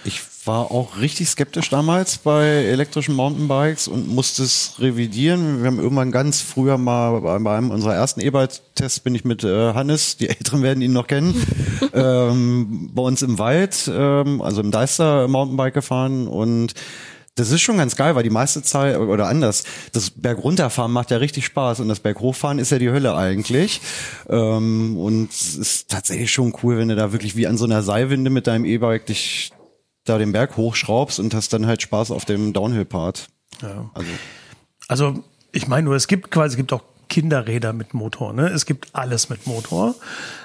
[0.06, 5.62] Ich war auch richtig skeptisch damals bei elektrischen Mountainbikes und musste es revidieren.
[5.62, 9.73] Wir haben irgendwann ganz früher mal bei einem unserer ersten E-Bike-Tests bin ich mit äh,
[9.73, 11.36] Hannes, die Älteren werden ihn noch kennen,
[11.93, 16.73] ähm, bei uns im Wald, ähm, also im Deister Mountainbike gefahren und
[17.38, 21.17] das ist schon ganz geil, weil die meiste Zeit, oder anders, das Bergunterfahren macht ja
[21.17, 23.79] richtig Spaß und das Berghochfahren ist ja die Hölle eigentlich.
[24.27, 27.83] Ähm, und es ist tatsächlich schon cool, wenn du da wirklich wie an so einer
[27.83, 29.51] Seilwinde mit deinem E-Bike dich
[30.09, 33.27] da den Berg hochschraubst und hast dann halt Spaß auf dem Downhill-Part.
[33.61, 33.89] Ja.
[33.93, 34.09] Also,
[34.87, 38.47] Also ich meine nur, es gibt quasi, es gibt auch Kinderräder mit Motor, ne?
[38.47, 39.95] Es gibt alles mit Motor.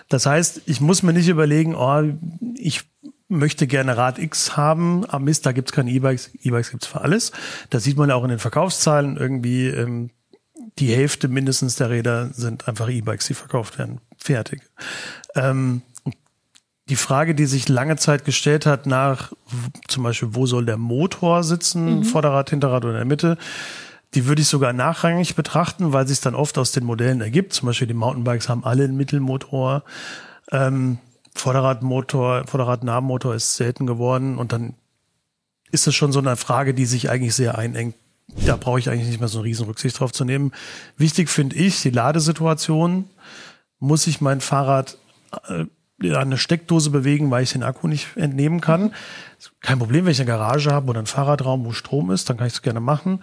[0.08, 2.02] Das heißt, ich muss mir nicht überlegen, oh,
[2.56, 2.82] ich
[3.28, 5.04] möchte gerne Rad X haben.
[5.08, 6.30] Am Mist, da gibt's keine E-Bikes.
[6.42, 7.32] E-Bikes gibt's für alles.
[7.70, 9.16] Das sieht man ja auch in den Verkaufszahlen.
[9.16, 10.10] Irgendwie ähm,
[10.78, 14.00] die Hälfte mindestens der Räder sind einfach E-Bikes, die verkauft werden.
[14.18, 14.62] Fertig.
[15.34, 15.82] Ähm,
[16.88, 19.32] die Frage, die sich lange Zeit gestellt hat nach
[19.88, 23.38] zum Beispiel, wo soll der Motor sitzen, Vorderrad, Hinterrad oder in der Mitte,
[24.14, 27.52] die würde ich sogar nachrangig betrachten, weil sich dann oft aus den Modellen ergibt.
[27.52, 29.84] Zum Beispiel die Mountainbikes haben alle einen Mittelmotor.
[30.50, 30.98] Ähm,
[31.34, 34.74] Vorderradmotor, Vorderradnahmotor ist selten geworden und dann
[35.70, 37.94] ist es schon so eine Frage, die sich eigentlich sehr einengt.
[38.46, 40.52] Da brauche ich eigentlich nicht mehr so eine riesen Rücksicht drauf zu nehmen.
[40.98, 43.08] Wichtig finde ich die Ladesituation.
[43.78, 44.98] Muss ich mein Fahrrad
[45.48, 45.64] äh,
[46.02, 48.94] eine Steckdose bewegen, weil ich den Akku nicht entnehmen kann?
[49.60, 52.46] Kein Problem, wenn ich eine Garage habe oder einen Fahrradraum, wo Strom ist, dann kann
[52.46, 53.22] ich es gerne machen.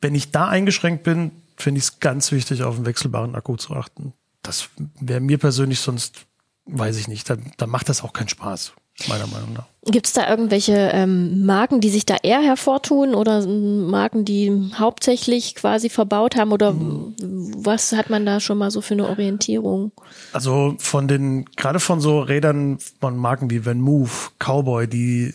[0.00, 3.74] Wenn ich da eingeschränkt bin, finde ich es ganz wichtig, auf einen wechselbaren Akku zu
[3.74, 4.12] achten.
[4.42, 6.26] Das wäre mir persönlich sonst,
[6.66, 8.72] weiß ich nicht, da, da macht das auch keinen Spaß,
[9.08, 9.66] meiner Meinung nach.
[9.86, 15.54] Gibt es da irgendwelche ähm, Marken, die sich da eher hervortun oder Marken, die hauptsächlich
[15.54, 19.92] quasi verbaut haben oder was hat man da schon mal so für eine Orientierung?
[20.32, 25.32] Also von den, gerade von so Rädern von Marken wie Van Move, Cowboy, die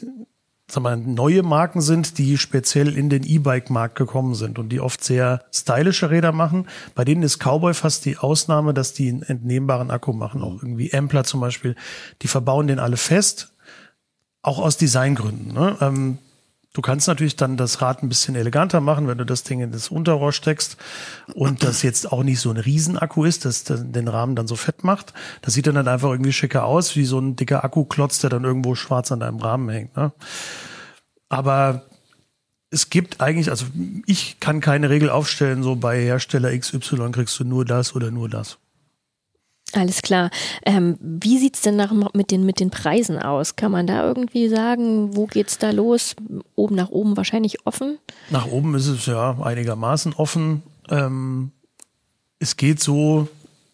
[0.68, 5.04] sag mal, neue Marken sind, die speziell in den E-Bike-Markt gekommen sind und die oft
[5.04, 6.68] sehr stylische Räder machen.
[6.96, 10.42] Bei denen ist Cowboy fast die Ausnahme, dass die einen entnehmbaren Akku machen.
[10.42, 11.76] Auch irgendwie Ampler zum Beispiel.
[12.22, 13.54] Die verbauen den alle fest,
[14.46, 15.54] auch aus Designgründen.
[15.54, 15.76] Ne?
[15.82, 16.18] Ähm,
[16.74, 19.72] du kannst natürlich dann das Rad ein bisschen eleganter machen, wenn du das Ding in
[19.72, 20.78] das Unterrohr steckst
[21.34, 24.84] und das jetzt auch nicht so ein Riesenakku ist, das den Rahmen dann so fett
[24.84, 25.14] macht.
[25.42, 28.44] Das sieht dann halt einfach irgendwie schicker aus, wie so ein dicker Akkuklotz, der dann
[28.44, 29.98] irgendwo schwarz an deinem Rahmen hängt.
[29.98, 30.12] Ne?
[31.28, 31.84] Aber
[32.70, 33.66] es gibt eigentlich, also
[34.06, 38.30] ich kann keine Regel aufstellen, so bei Hersteller XY kriegst du nur das oder nur
[38.30, 38.60] das.
[39.74, 40.30] Alles klar.
[40.66, 43.56] Ähm, wie sieht's denn nach, mit, den, mit den Preisen aus?
[43.56, 46.16] Kann man da irgendwie sagen, wo geht's da los?
[46.56, 47.98] Oben nach oben wahrscheinlich offen?
[48.30, 50.64] Nach oben ist es ja einigermaßen offen.
[50.90, 51.52] Ähm,
[52.40, 53.28] es geht so,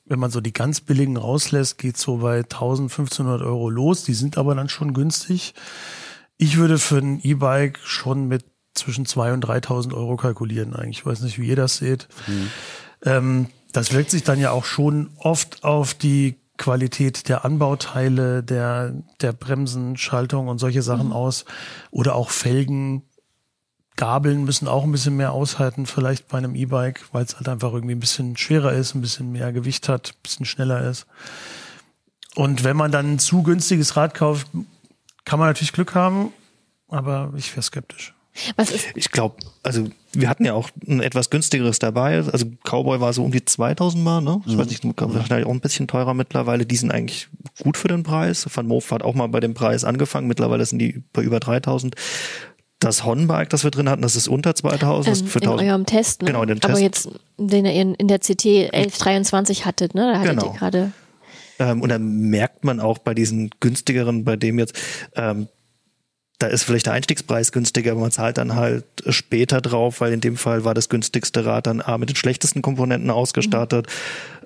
[0.06, 4.04] wenn man so die ganz billigen rauslässt, geht so bei 1000, 1500 Euro los.
[4.04, 5.54] Die sind aber dann schon günstig.
[6.38, 11.00] Ich würde für ein E-Bike schon mit zwischen 2.000 und 3.000 Euro kalkulieren eigentlich.
[11.00, 12.08] Ich weiß nicht, wie ihr das seht.
[12.28, 12.52] Mhm.
[13.04, 18.94] Ähm, das wirkt sich dann ja auch schon oft auf die Qualität der Anbauteile, der,
[19.22, 21.14] der Bremsen, Schaltung und solche Sachen mhm.
[21.14, 21.46] aus.
[21.90, 23.04] Oder auch Felgen,
[23.96, 27.74] Gabeln müssen auch ein bisschen mehr aushalten, vielleicht bei einem E-Bike, weil es halt einfach
[27.74, 31.08] irgendwie ein bisschen schwerer ist, ein bisschen mehr Gewicht hat, ein bisschen schneller ist.
[32.36, 34.48] Und wenn man dann ein zu günstiges Rad kauft,
[35.26, 36.32] kann man natürlich Glück haben,
[36.88, 38.14] aber ich wäre skeptisch.
[38.56, 38.88] Was ist?
[38.96, 42.18] Ich glaube, also wir hatten ja auch ein etwas günstigeres dabei.
[42.18, 44.42] Also Cowboy war so um die 2000 Mal, ne?
[44.46, 44.58] Ich mhm.
[44.58, 46.66] weiß nicht, wahrscheinlich auch ein bisschen teurer mittlerweile.
[46.66, 47.30] Die sind eigentlich
[47.64, 48.46] gut für den Preis.
[48.54, 50.28] Van Moof hat auch mal bei dem Preis angefangen.
[50.28, 51.96] Mittlerweile sind die bei über 3000.
[52.80, 55.36] Das Honbike, das wir drin hatten, das ist unter 2000.
[55.36, 56.28] Ähm, in eurem Test, ne?
[56.28, 56.72] Genau, in dem Test.
[56.72, 60.12] Aber jetzt, den ihr in, in der CT 1123 hattet, ne?
[60.12, 60.52] Da hattet genau.
[60.52, 60.92] ihr gerade
[61.62, 64.76] ähm, und dann merkt man auch bei diesen günstigeren, bei dem jetzt,
[65.16, 65.48] ähm,
[66.42, 70.22] da ist vielleicht der Einstiegspreis günstiger, aber man zahlt dann halt später drauf, weil in
[70.22, 73.88] dem Fall war das günstigste Rad dann A, mit den schlechtesten Komponenten ausgestattet,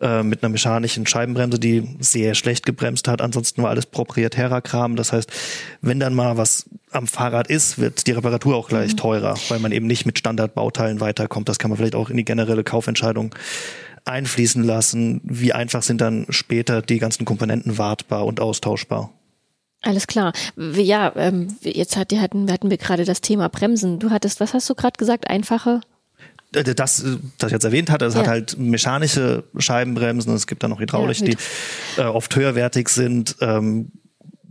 [0.02, 0.08] mhm.
[0.08, 3.22] äh, mit einer mechanischen Scheibenbremse, die sehr schlecht gebremst hat.
[3.22, 4.96] Ansonsten war alles proprietärer Kram.
[4.96, 5.32] Das heißt,
[5.82, 8.98] wenn dann mal was am Fahrrad ist, wird die Reparatur auch gleich mhm.
[8.98, 11.48] teurer, weil man eben nicht mit Standardbauteilen weiterkommt.
[11.48, 13.34] Das kann man vielleicht auch in die generelle Kaufentscheidung
[14.04, 15.22] einfließen lassen.
[15.24, 19.12] Wie einfach sind dann später die ganzen Komponenten wartbar und austauschbar?
[19.86, 20.34] Alles klar.
[20.58, 24.00] Ja, ähm, jetzt hat, hatten, hatten wir gerade das Thema Bremsen.
[24.00, 25.30] Du hattest, was hast du gerade gesagt?
[25.30, 25.82] Einfache?
[26.56, 28.22] Äh, das, äh, das ich jetzt erwähnt hatte, es ja.
[28.22, 33.36] hat halt mechanische Scheibenbremsen, es gibt dann noch hydraulische, ja, die äh, oft höherwertig sind.
[33.42, 33.92] Ähm,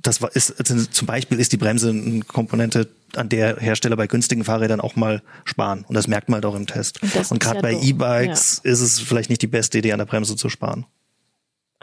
[0.03, 4.81] das ist zum Beispiel ist die Bremse eine Komponente, an der Hersteller bei günstigen Fahrrädern
[4.81, 5.85] auch mal sparen.
[5.89, 7.03] Und das merkt man halt auch im Test.
[7.03, 10.05] Und, und gerade ja bei E-Bikes ist es vielleicht nicht die beste Idee, an der
[10.05, 10.85] Bremse zu sparen.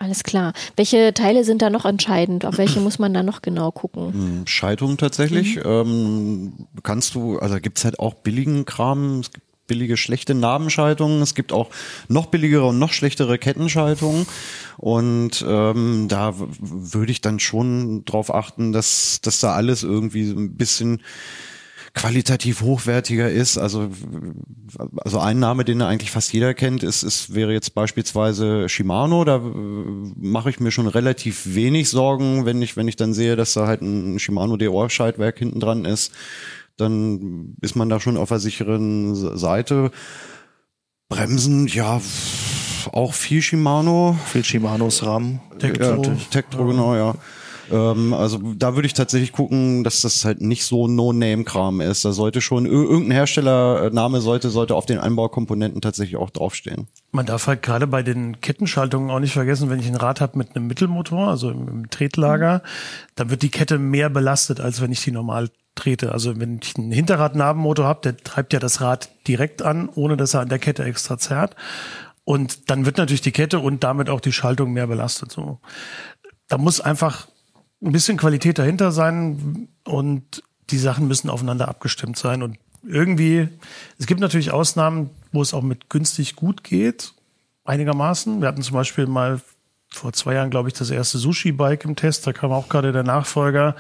[0.02, 0.54] Alles klar.
[0.76, 2.44] Welche Teile sind da noch entscheidend?
[2.44, 4.12] Auf welche muss man da noch genau gucken?
[4.12, 5.58] Hm, Schaltung tatsächlich.
[5.58, 5.62] Mhm.
[5.64, 9.20] Ähm, kannst du, also gibt's halt auch billigen Kram.
[9.20, 11.22] Es gibt billige, schlechte Nabenschaltungen.
[11.22, 11.70] Es gibt auch
[12.08, 14.26] noch billigere und noch schlechtere Kettenschaltungen.
[14.78, 20.36] Und ähm, da würde ich dann schon drauf achten, dass, dass da alles irgendwie so
[20.36, 21.04] ein bisschen
[21.94, 23.58] qualitativ hochwertiger ist.
[23.58, 23.90] Also,
[24.98, 29.26] also ein Name, den eigentlich fast jeder kennt, ist, ist wäre jetzt beispielsweise Shimano.
[29.26, 33.54] Da mache ich mir schon relativ wenig Sorgen, wenn ich, wenn ich dann sehe, dass
[33.54, 36.14] da halt ein Shimano DOR-Schaltwerk hinten dran ist.
[36.78, 39.92] Dann ist man da schon auf der sicheren Seite.
[41.10, 42.02] Bremsen, ja,
[42.94, 44.18] auch viel Shimano.
[44.28, 45.42] Viel Shimanos RAM.
[45.60, 46.04] Tektro.
[46.04, 47.16] Ja, Tektro, genau, ja.
[47.72, 52.04] Ähm, also da würde ich tatsächlich gucken, dass das halt nicht so No-Name-Kram ist.
[52.06, 56.88] Da sollte schon irgendein Herstellername sollte, sollte auf den Einbaukomponenten tatsächlich auch draufstehen.
[57.12, 60.38] Man darf halt gerade bei den Kettenschaltungen auch nicht vergessen, wenn ich ein Rad habe
[60.38, 63.12] mit einem Mittelmotor, also im, im Tretlager, mhm.
[63.16, 66.12] dann wird die Kette mehr belastet, als wenn ich die normal trete.
[66.12, 70.34] Also wenn ich einen Hinterradnabenmotor habe, der treibt ja das Rad direkt an, ohne dass
[70.34, 71.56] er an der Kette extra zerrt.
[72.24, 75.32] Und dann wird natürlich die Kette und damit auch die Schaltung mehr belastet.
[75.32, 75.60] So,
[76.48, 77.28] da muss einfach
[77.82, 82.44] ein bisschen Qualität dahinter sein und die Sachen müssen aufeinander abgestimmt sein.
[82.44, 83.48] Und irgendwie,
[83.98, 87.14] es gibt natürlich Ausnahmen, wo es auch mit günstig gut geht,
[87.66, 88.42] einigermaßen.
[88.42, 89.42] Wir hatten zum Beispiel mal
[89.94, 92.26] vor zwei Jahren, glaube ich, das erste Sushi-Bike im Test.
[92.26, 93.76] Da kam auch gerade der Nachfolger.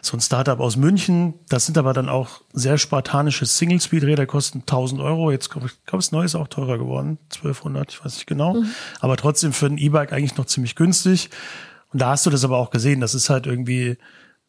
[0.00, 1.34] So ein Startup aus München.
[1.48, 5.30] Das sind aber dann auch sehr spartanische Single-Speed-Räder, kosten 1000 Euro.
[5.30, 7.18] Jetzt glaube ich, glaube das neue ist auch teurer geworden.
[7.34, 8.62] 1200, ich weiß nicht genau.
[9.00, 11.28] Aber trotzdem für ein E-Bike eigentlich noch ziemlich günstig.
[11.92, 13.00] Und da hast du das aber auch gesehen.
[13.00, 13.98] Das ist halt irgendwie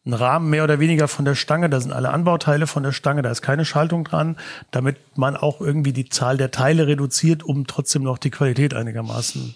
[0.06, 1.70] ein Rahmen mehr oder weniger von der Stange.
[1.70, 3.22] Da sind alle Anbauteile von der Stange.
[3.22, 4.36] Da ist keine Schaltung dran,
[4.70, 9.54] damit man auch irgendwie die Zahl der Teile reduziert, um trotzdem noch die Qualität einigermaßen.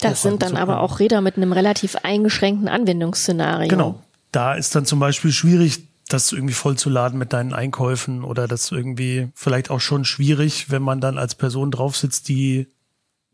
[0.00, 3.68] Das sind dann aber auch Räder mit einem relativ eingeschränkten Anwendungsszenario.
[3.68, 4.02] Genau.
[4.32, 9.28] Da ist dann zum Beispiel schwierig, das irgendwie vollzuladen mit deinen Einkäufen oder das irgendwie
[9.34, 12.68] vielleicht auch schon schwierig, wenn man dann als Person drauf sitzt, die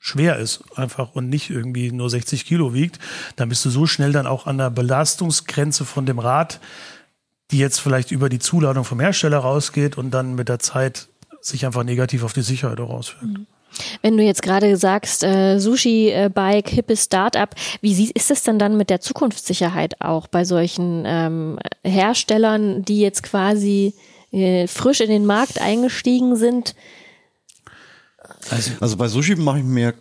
[0.01, 2.99] schwer ist einfach und nicht irgendwie nur 60 Kilo wiegt,
[3.37, 6.59] dann bist du so schnell dann auch an der Belastungsgrenze von dem Rad,
[7.51, 11.09] die jetzt vielleicht über die Zuladung vom Hersteller rausgeht und dann mit der Zeit
[11.43, 13.41] sich einfach negativ auf die Sicherheit auch auswirkt.
[14.03, 18.77] Wenn du jetzt gerade sagst, äh, Sushi-Bike, hippes Start-up, wie sie- ist es denn dann
[18.77, 23.95] mit der Zukunftssicherheit auch bei solchen ähm, Herstellern, die jetzt quasi
[24.33, 26.75] äh, frisch in den Markt eingestiegen sind?
[28.81, 29.95] Also bei Sushi mache ich mir,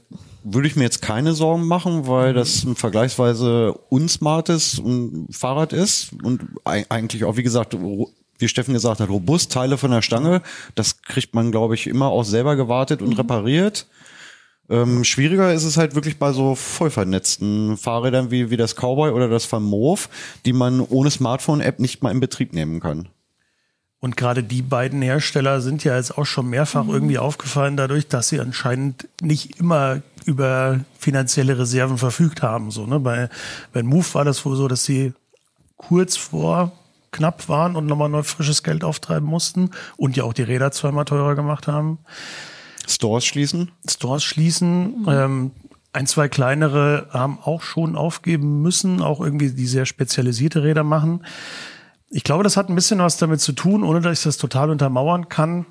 [0.44, 4.82] würde ich mir jetzt keine Sorgen machen, weil das ein vergleichsweise unsmartes
[5.32, 7.76] Fahrrad ist und ei- eigentlich auch, wie gesagt,
[8.38, 10.42] wie Steffen gesagt hat, robust Teile von der Stange.
[10.76, 13.88] Das kriegt man, glaube ich, immer auch selber gewartet und repariert.
[14.70, 19.12] Ähm, schwieriger ist es halt wirklich bei so voll vernetzten Fahrrädern wie, wie das Cowboy
[19.12, 20.10] oder das Van Moof,
[20.46, 23.10] die man ohne Smartphone-App nicht mal in Betrieb nehmen kann.
[24.02, 28.30] Und gerade die beiden Hersteller sind ja jetzt auch schon mehrfach irgendwie aufgefallen dadurch, dass
[28.30, 32.72] sie anscheinend nicht immer über finanzielle Reserven verfügt haben.
[32.72, 33.00] So, ne?
[33.00, 33.30] Bei,
[33.74, 35.14] bei Move war das wohl so, dass sie
[35.76, 36.72] kurz vor
[37.12, 41.06] knapp waren und nochmal neu frisches Geld auftreiben mussten und ja auch die Räder zweimal
[41.06, 41.98] teurer gemacht haben.
[42.88, 43.72] Stores schließen.
[43.88, 45.06] Stores schließen.
[45.08, 45.52] Ähm,
[45.92, 51.26] ein, zwei kleinere haben auch schon aufgeben müssen, auch irgendwie die sehr spezialisierte Räder machen.
[52.10, 54.70] Ich glaube, das hat ein bisschen was damit zu tun, ohne dass ich das total
[54.70, 55.66] untermauern kann.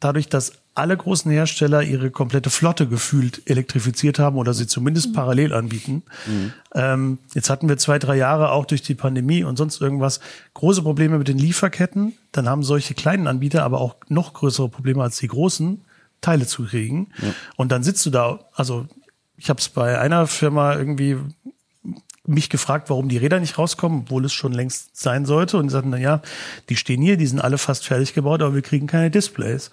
[0.00, 5.52] Dadurch, dass alle großen Hersteller ihre komplette Flotte gefühlt elektrifiziert haben oder sie zumindest parallel
[5.52, 6.02] anbieten.
[6.74, 10.18] Ähm, jetzt hatten wir zwei, drei Jahre auch durch die Pandemie und sonst irgendwas
[10.54, 12.14] große Probleme mit den Lieferketten.
[12.32, 15.84] Dann haben solche kleinen Anbieter aber auch noch größere Probleme als die großen,
[16.20, 17.08] Teile zu kriegen.
[17.56, 18.86] Und dann sitzt du da, also
[19.36, 21.18] ich habe es bei einer Firma irgendwie
[22.26, 25.58] mich gefragt, warum die Räder nicht rauskommen, obwohl es schon längst sein sollte.
[25.58, 26.22] Und die sagten, na ja,
[26.68, 29.70] die stehen hier, die sind alle fast fertig gebaut, aber wir kriegen keine Displays.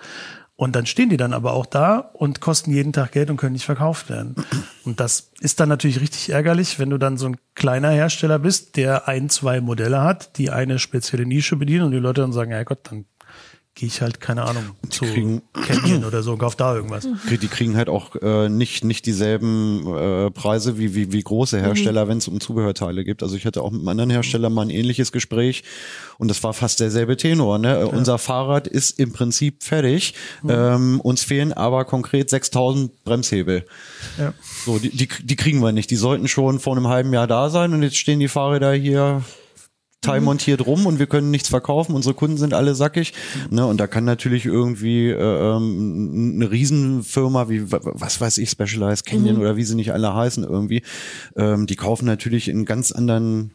[0.62, 3.54] Und dann stehen die dann aber auch da und kosten jeden Tag Geld und können
[3.54, 4.36] nicht verkauft werden.
[4.84, 8.78] Und das ist dann natürlich richtig ärgerlich, wenn du dann so ein kleiner Hersteller bist,
[8.78, 12.52] der ein, zwei Modelle hat, die eine spezielle Nische bedienen und die Leute dann sagen,
[12.52, 13.06] ja Gott, dann
[13.74, 17.07] gehe ich halt, keine Ahnung, zu kriegen- Canyon oder so und kauf da irgendwas.
[17.30, 22.07] Die kriegen halt auch äh, nicht nicht dieselben äh, Preise wie wie, wie große Hersteller,
[22.09, 23.24] wenn es um Zubehörteile geht.
[23.24, 25.63] Also ich hatte auch mit einem anderen Hersteller mal ein ähnliches Gespräch
[26.17, 27.59] und das war fast derselbe Tenor.
[27.59, 27.80] Ne?
[27.80, 30.15] Äh, Unser Fahrrad ist im Prinzip fertig,
[30.47, 33.65] ähm, uns fehlen aber konkret 6000 Bremshebel.
[34.19, 34.34] Ja.
[34.65, 35.89] So, die, die, die kriegen wir nicht.
[35.91, 39.24] Die sollten schon vor einem halben Jahr da sein und jetzt stehen die Fahrräder hier
[40.02, 43.14] teilmontiert rum und wir können nichts verkaufen, unsere Kunden sind alle sackig.
[43.52, 48.49] Ne, und da kann natürlich irgendwie äh, ähm, eine Riesenfirma wie, wa- was weiß ich,
[48.49, 50.82] Specialized Canyon oder wie sie nicht alle heißen irgendwie,
[51.36, 53.52] ähm, die kaufen natürlich in ganz anderen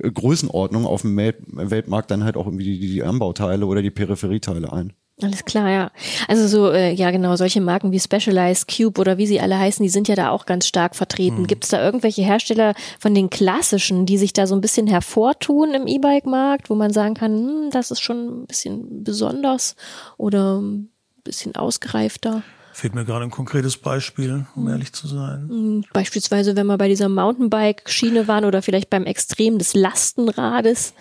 [0.00, 3.90] äh, Größenordnungen auf dem Wel- Weltmarkt dann halt auch irgendwie die, die Anbauteile oder die
[3.90, 4.92] Peripherieteile ein.
[5.20, 5.90] Alles klar, ja.
[6.28, 9.82] Also so, äh, ja genau, solche Marken wie Specialized, Cube oder wie sie alle heißen,
[9.82, 11.46] die sind ja da auch ganz stark vertreten.
[11.48, 15.74] Gibt es da irgendwelche Hersteller von den klassischen, die sich da so ein bisschen hervortun
[15.74, 19.74] im E-Bike-Markt, wo man sagen kann, hm, das ist schon ein bisschen besonders
[20.18, 20.90] oder ein
[21.24, 22.42] bisschen ausgereifter?
[22.72, 25.48] Fehlt mir gerade ein konkretes Beispiel, um ehrlich zu sein.
[25.48, 30.94] Hm, Beispielsweise, wenn wir bei dieser Mountainbike-Schiene waren oder vielleicht beim Extrem des Lastenrades.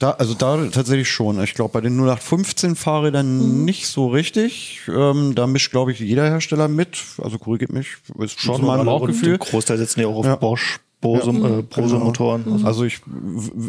[0.00, 1.40] Da, also da tatsächlich schon.
[1.44, 4.80] Ich glaube, bei den 0815 Fahrrädern nicht so richtig.
[4.88, 6.96] Ähm, da mischt, glaube ich, jeder Hersteller mit.
[7.22, 7.88] Also korrigiert mich.
[8.18, 9.36] Ist schon mein alle- Bauchgefühl.
[9.36, 10.36] Großteil setzen ja auch auf Ja.
[10.36, 12.44] Bosch, Bose, äh, Bose Motoren.
[12.50, 13.00] Also Also ich,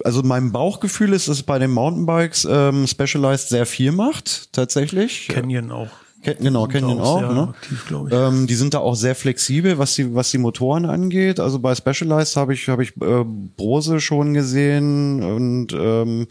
[0.06, 5.28] also mein Bauchgefühl ist, dass es bei den Mountainbikes ähm, Specialized sehr viel macht, tatsächlich.
[5.28, 5.90] Canyon auch.
[6.24, 7.19] Genau, Canyon auch.
[7.19, 7.47] sehr Ne?
[7.49, 8.13] aktiv, ich.
[8.13, 11.39] Ähm, die sind da auch sehr flexibel, was die, was die Motoren angeht.
[11.39, 16.28] Also bei Specialized habe ich, habe ich äh, Brose schon gesehen und ähm,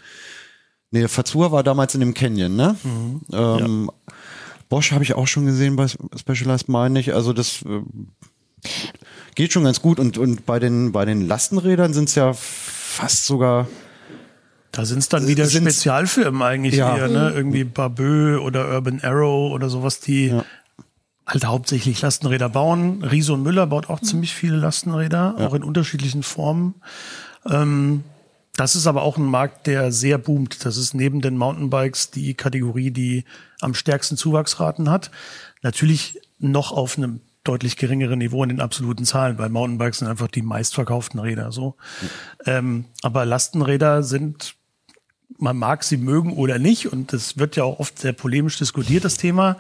[0.91, 2.77] nee, Fazua war damals in dem Canyon, ne?
[3.33, 3.91] Ähm,
[4.69, 7.13] Bosch habe ich auch schon gesehen bei Specialized, meine ich.
[7.13, 7.83] Also das äh,
[9.35, 9.99] geht schon ganz gut.
[9.99, 13.67] Und, und bei den, bei den Lastenrädern sind es ja fast sogar
[14.73, 16.97] Da sind es dann wieder Sind's- Spezialfirmen eigentlich Ja.
[16.97, 17.33] eher, ne?
[17.35, 20.45] Irgendwie Babö oder Urban Arrow oder sowas, die Ja.
[21.27, 23.03] halt hauptsächlich Lastenräder bauen.
[23.05, 26.75] Riese und Müller baut auch ziemlich viele Lastenräder, auch in unterschiedlichen Formen.
[27.49, 28.05] Ähm,
[28.57, 30.65] das ist aber auch ein Markt, der sehr boomt.
[30.65, 33.25] Das ist neben den Mountainbikes die Kategorie, die
[33.61, 35.11] am stärksten Zuwachsraten hat.
[35.63, 40.29] Natürlich noch auf einem deutlich geringeren Niveau in den absoluten Zahlen, weil Mountainbikes sind einfach
[40.29, 41.53] die meistverkauften Räder.
[41.53, 41.77] So,
[42.45, 44.55] ähm, aber Lastenräder sind
[45.39, 49.05] man mag sie mögen oder nicht, und das wird ja auch oft sehr polemisch diskutiert,
[49.05, 49.57] das Thema.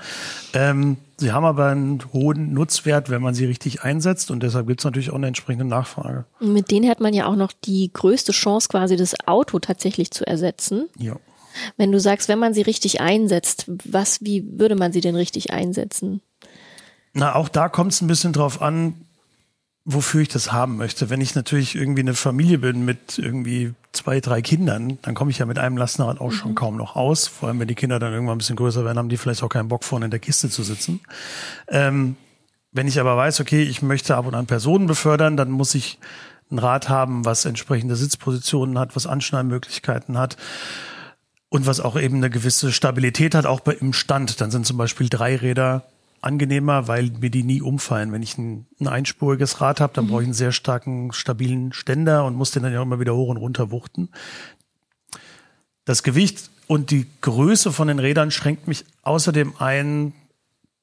[0.52, 4.80] Ähm, sie haben aber einen hohen Nutzwert, wenn man sie richtig einsetzt, und deshalb gibt
[4.80, 6.26] es natürlich auch eine entsprechende Nachfrage.
[6.40, 10.26] Mit denen hat man ja auch noch die größte Chance, quasi das Auto tatsächlich zu
[10.26, 10.88] ersetzen.
[10.98, 11.16] Ja.
[11.76, 15.52] Wenn du sagst, wenn man sie richtig einsetzt, was, wie würde man sie denn richtig
[15.52, 16.20] einsetzen?
[17.12, 18.94] Na, auch da kommt es ein bisschen drauf an,
[19.84, 21.10] wofür ich das haben möchte.
[21.10, 25.38] Wenn ich natürlich irgendwie eine Familie bin mit irgendwie zwei, drei Kindern, dann komme ich
[25.38, 27.26] ja mit einem Lastenrad auch schon kaum noch aus.
[27.26, 29.48] Vor allem, wenn die Kinder dann irgendwann ein bisschen größer werden, haben die vielleicht auch
[29.48, 31.00] keinen Bock vorne in der Kiste zu sitzen.
[31.68, 32.16] Ähm,
[32.72, 35.98] wenn ich aber weiß, okay, ich möchte ab und an Personen befördern, dann muss ich
[36.50, 40.36] ein Rad haben, was entsprechende Sitzpositionen hat, was Anschnallmöglichkeiten hat
[41.48, 44.40] und was auch eben eine gewisse Stabilität hat, auch bei, im Stand.
[44.40, 45.84] Dann sind zum Beispiel drei Räder
[46.20, 48.12] angenehmer, weil mir die nie umfallen.
[48.12, 52.24] Wenn ich ein, ein einspuriges Rad habe, dann brauche ich einen sehr starken, stabilen Ständer
[52.24, 54.10] und muss den dann ja immer wieder hoch und runter wuchten.
[55.84, 60.12] Das Gewicht und die Größe von den Rädern schränkt mich außerdem ein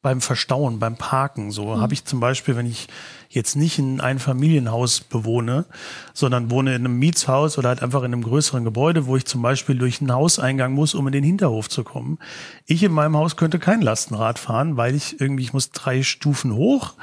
[0.01, 1.51] beim Verstauen, beim Parken.
[1.51, 2.87] So habe ich zum Beispiel, wenn ich
[3.29, 5.65] jetzt nicht in ein Familienhaus bewohne,
[6.13, 9.41] sondern wohne in einem Mietshaus oder halt einfach in einem größeren Gebäude, wo ich zum
[9.41, 12.19] Beispiel durch einen Hauseingang muss, um in den Hinterhof zu kommen.
[12.65, 16.53] Ich in meinem Haus könnte kein Lastenrad fahren, weil ich irgendwie, ich muss drei Stufen
[16.53, 16.93] hoch,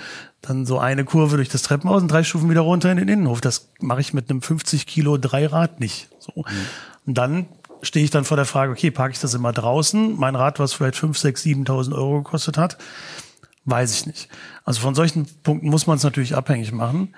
[0.41, 3.41] dann so eine Kurve durch das Treppenhaus und drei Stufen wieder runter in den Innenhof.
[3.41, 6.09] Das mache ich mit einem 50 Kilo Dreirad nicht.
[6.19, 6.45] So.
[7.07, 7.47] Und dann
[7.85, 10.17] stehe ich dann vor der Frage, okay, parke ich das immer draußen?
[10.17, 12.79] Mein Rad, was vielleicht 5, 6, 7.000 Euro gekostet hat,
[13.65, 14.29] weiß ich nicht.
[14.65, 17.15] Also von solchen Punkten muss man es natürlich abhängig machen.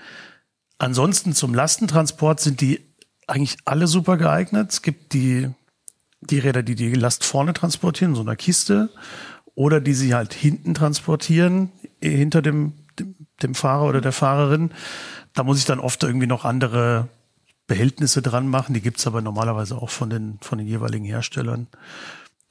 [0.79, 2.81] Ansonsten zum Lastentransport sind die
[3.27, 4.73] eigentlich alle super geeignet.
[4.73, 5.51] Es gibt die,
[6.21, 8.91] die Räder, die die Last vorne transportieren, so einer Kiste,
[9.55, 14.71] oder die sie halt hinten transportieren, hinter dem, dem, dem Fahrer oder der Fahrerin.
[15.33, 17.09] Da muss ich dann oft irgendwie noch andere
[17.67, 18.75] Behältnisse dran machen.
[18.75, 21.67] Die gibt's aber normalerweise auch von den, von den jeweiligen Herstellern.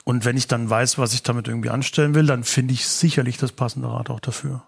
[0.04, 3.38] Und wenn ich dann weiß, was ich damit irgendwie anstellen will, dann finde ich sicherlich
[3.38, 4.64] das passende Rad auch dafür.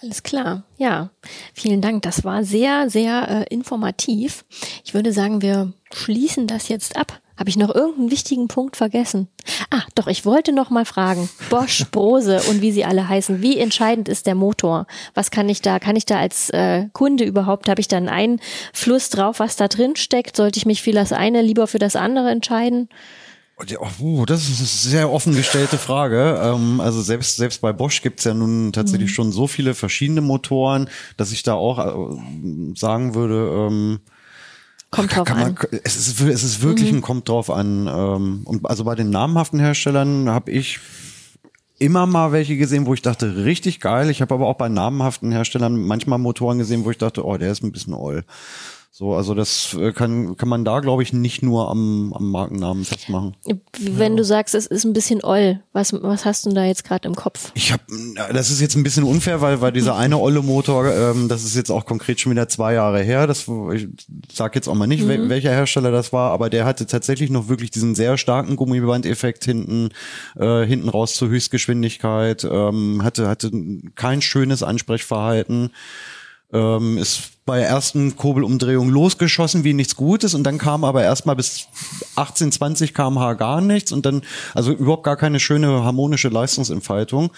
[0.00, 0.64] Alles klar.
[0.78, 1.10] Ja,
[1.52, 2.02] vielen Dank.
[2.02, 4.44] Das war sehr, sehr äh, informativ.
[4.84, 7.20] Ich würde sagen, wir schließen das jetzt ab.
[7.36, 9.28] Habe ich noch irgendeinen wichtigen Punkt vergessen?
[9.70, 11.28] Ah, doch, ich wollte noch mal fragen.
[11.50, 13.42] Bosch, Brose und wie sie alle heißen.
[13.42, 14.86] Wie entscheidend ist der Motor?
[15.14, 18.08] Was kann ich da, kann ich da als äh, Kunde überhaupt, habe ich da einen
[18.08, 20.36] Einfluss drauf, was da drin steckt?
[20.36, 22.88] Sollte ich mich für das eine lieber für das andere entscheiden?
[23.66, 26.40] Ja, uh, das ist eine sehr offen gestellte Frage.
[26.42, 30.88] Ähm, also selbst, selbst bei Bosch gibt's ja nun tatsächlich schon so viele verschiedene Motoren,
[31.16, 34.00] dass ich da auch äh, sagen würde, ähm,
[34.94, 35.58] Kommt drauf man, an.
[35.70, 35.80] Mhm.
[35.84, 37.86] Es ist, es ist wirklich ein kommt drauf an.
[37.86, 40.80] Ähm, und also bei den namhaften Herstellern habe ich
[41.78, 44.10] immer mal welche gesehen, wo ich dachte, richtig geil.
[44.10, 47.52] Ich habe aber auch bei namhaften Herstellern manchmal Motoren gesehen, wo ich dachte, oh, der
[47.52, 48.24] ist ein bisschen oll.
[48.96, 52.84] So, also das äh, kann, kann man da, glaube ich, nicht nur am, am Markennamen
[52.84, 53.34] festmachen.
[53.80, 56.84] Wenn du sagst, es ist ein bisschen oll, was, was hast du denn da jetzt
[56.84, 57.50] gerade im Kopf?
[57.54, 57.82] Ich habe,
[58.32, 61.56] das ist jetzt ein bisschen unfair, weil, weil dieser eine olle Motor, ähm, das ist
[61.56, 63.26] jetzt auch konkret schon wieder zwei Jahre her.
[63.26, 63.88] Das, ich
[64.32, 67.48] sag jetzt auch mal nicht, wel- welcher Hersteller das war, aber der hatte tatsächlich noch
[67.48, 69.88] wirklich diesen sehr starken Gummibandeffekt hinten,
[70.36, 73.50] äh, hinten raus zur Höchstgeschwindigkeit, ähm, hatte, hatte
[73.96, 75.72] kein schönes Ansprechverhalten
[76.52, 81.36] ähm, ist bei der ersten Kurbelumdrehung losgeschossen wie nichts Gutes und dann kam aber erstmal
[81.36, 81.68] bis
[82.16, 84.22] 18, 20 kmh gar nichts und dann,
[84.54, 87.30] also überhaupt gar keine schöne harmonische Leistungsentfaltung.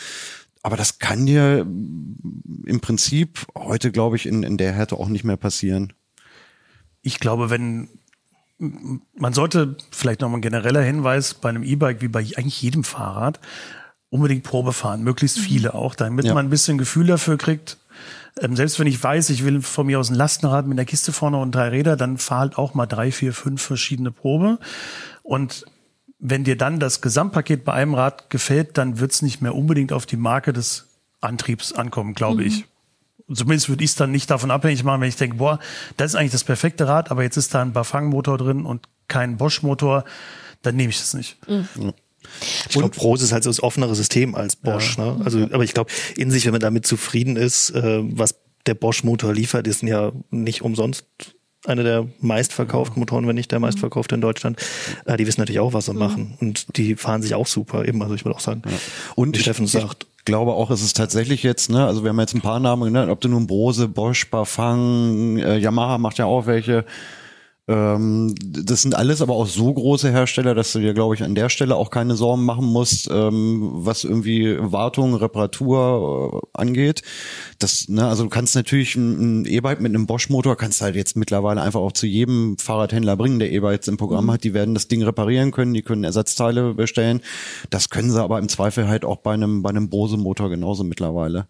[0.63, 5.25] Aber das kann dir im Prinzip heute, glaube ich, in, in der Härte auch nicht
[5.25, 5.93] mehr passieren.
[7.03, 7.89] Ich glaube, wenn
[8.59, 12.85] man sollte vielleicht noch mal ein genereller Hinweis bei einem E-Bike wie bei eigentlich jedem
[12.85, 13.39] Fahrrad
[14.09, 16.35] unbedingt Probe fahren, möglichst viele auch, damit Ja.
[16.35, 17.77] man ein bisschen Gefühl dafür kriegt.
[18.41, 21.13] Ähm, selbst wenn ich weiß, ich will von mir aus ein Lastenrad mit einer Kiste
[21.13, 24.59] vorne und drei Räder, dann fahr halt auch mal drei, vier, fünf verschiedene Probe.
[25.23, 25.65] Und
[26.19, 30.07] wenn dir dann das Gesamtpaket bei einem Rad gefällt, dann wird's nicht mehr unbedingt auf
[30.07, 30.87] die Marke des
[31.21, 32.67] Antriebs ankommen, glaube ich.
[33.33, 35.59] Zumindest würde ich es dann nicht davon abhängig machen, wenn ich denke, boah,
[35.97, 39.37] das ist eigentlich das perfekte Rad, aber jetzt ist da ein Bafang-Motor drin und kein
[39.37, 40.05] Bosch-Motor,
[40.63, 41.37] dann nehme ich das nicht.
[42.69, 44.99] Ich glaube, Brose ist halt so das offenere System als Bosch.
[44.99, 45.21] Ne?
[45.25, 48.35] Also, aber ich glaube, in sich, wenn man damit zufrieden ist, äh, was
[48.67, 51.05] der Bosch-Motor liefert, ist ja nicht umsonst
[51.67, 54.59] einer der meistverkauften Motoren, wenn nicht der meistverkaufte in Deutschland.
[55.05, 56.37] Äh, die wissen natürlich auch, was sie machen.
[56.41, 58.03] Und die fahren sich auch super eben.
[58.03, 58.63] Also ich würde auch sagen,
[59.17, 62.11] Und wie ich- Steffen ich- sagt, glaube auch, es ist tatsächlich jetzt, ne, also wir
[62.11, 66.19] haben jetzt ein paar Namen genannt, ob du nun Bose, Bosch, Bafang, äh, Yamaha macht
[66.19, 66.85] ja auch welche.
[67.69, 71.35] Ähm, das sind alles aber auch so große Hersteller, dass du dir, glaube ich, an
[71.35, 77.03] der Stelle auch keine Sorgen machen musst, ähm, was irgendwie Wartung, Reparatur äh, angeht.
[77.59, 81.17] Das, ne, also du kannst natürlich ein, ein E-Bike mit einem Bosch-Motor kannst halt jetzt
[81.17, 84.45] mittlerweile einfach auch zu jedem Fahrradhändler bringen, der E-Bikes im Programm hat.
[84.45, 87.21] Die werden das Ding reparieren können, die können Ersatzteile bestellen.
[87.71, 91.49] Das können sie aber im Zweifel halt auch bei einem, bei einem Bose-Motor genauso mittlerweile.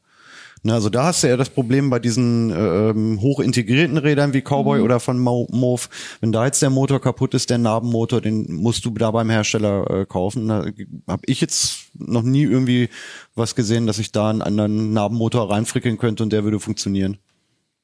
[0.63, 4.41] Ne, also da hast du ja das Problem bei diesen ähm, hoch integrierten Rädern wie
[4.41, 5.83] Cowboy oder von Mo Move.
[6.21, 9.91] Wenn da jetzt der Motor kaputt ist, der Narbenmotor, den musst du da beim Hersteller
[9.91, 10.49] äh, kaufen.
[10.49, 10.67] Da
[11.07, 12.89] habe ich jetzt noch nie irgendwie
[13.35, 17.19] was gesehen, dass ich da einen anderen Narbenmotor reinfrickeln könnte und der würde funktionieren.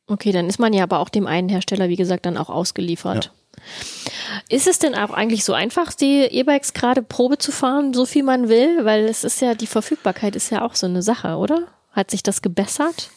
[0.06, 3.32] Okay, dann ist man ja aber auch dem einen Hersteller, wie gesagt, dann auch ausgeliefert.
[4.48, 8.24] Ist es denn auch eigentlich so einfach, die E-Bikes gerade Probe zu fahren, so viel
[8.24, 8.84] man will?
[8.84, 11.68] Weil es ist ja, die Verfügbarkeit ist ja auch so eine Sache, oder?
[11.92, 13.10] Hat sich das gebessert?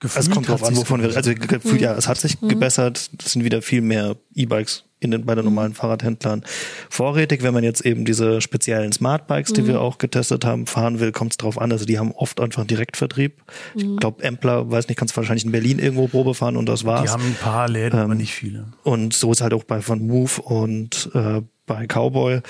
[0.00, 1.62] Gefühlt Es kommt hat drauf an, wovon wir, also gebessert.
[1.62, 3.10] gefühlt, ja, es hat sich gebessert.
[3.22, 6.42] Es sind wieder viel mehr E-Bikes in den, bei den normalen Fahrradhändlern
[6.88, 7.42] vorrätig.
[7.42, 11.32] Wenn man jetzt eben diese speziellen Smartbikes, die wir auch getestet haben, fahren will, kommt
[11.32, 11.72] es drauf an.
[11.72, 13.42] Also die haben oft einfach einen Direktvertrieb.
[13.74, 17.02] Ich glaube, Empler, weiß nicht, kannst wahrscheinlich in Berlin irgendwo Probe fahren und das war's.
[17.02, 18.72] Die haben ein paar Läden, aber nicht viele.
[18.82, 22.40] Und so ist halt auch bei Van Move und äh, bei Cowboy.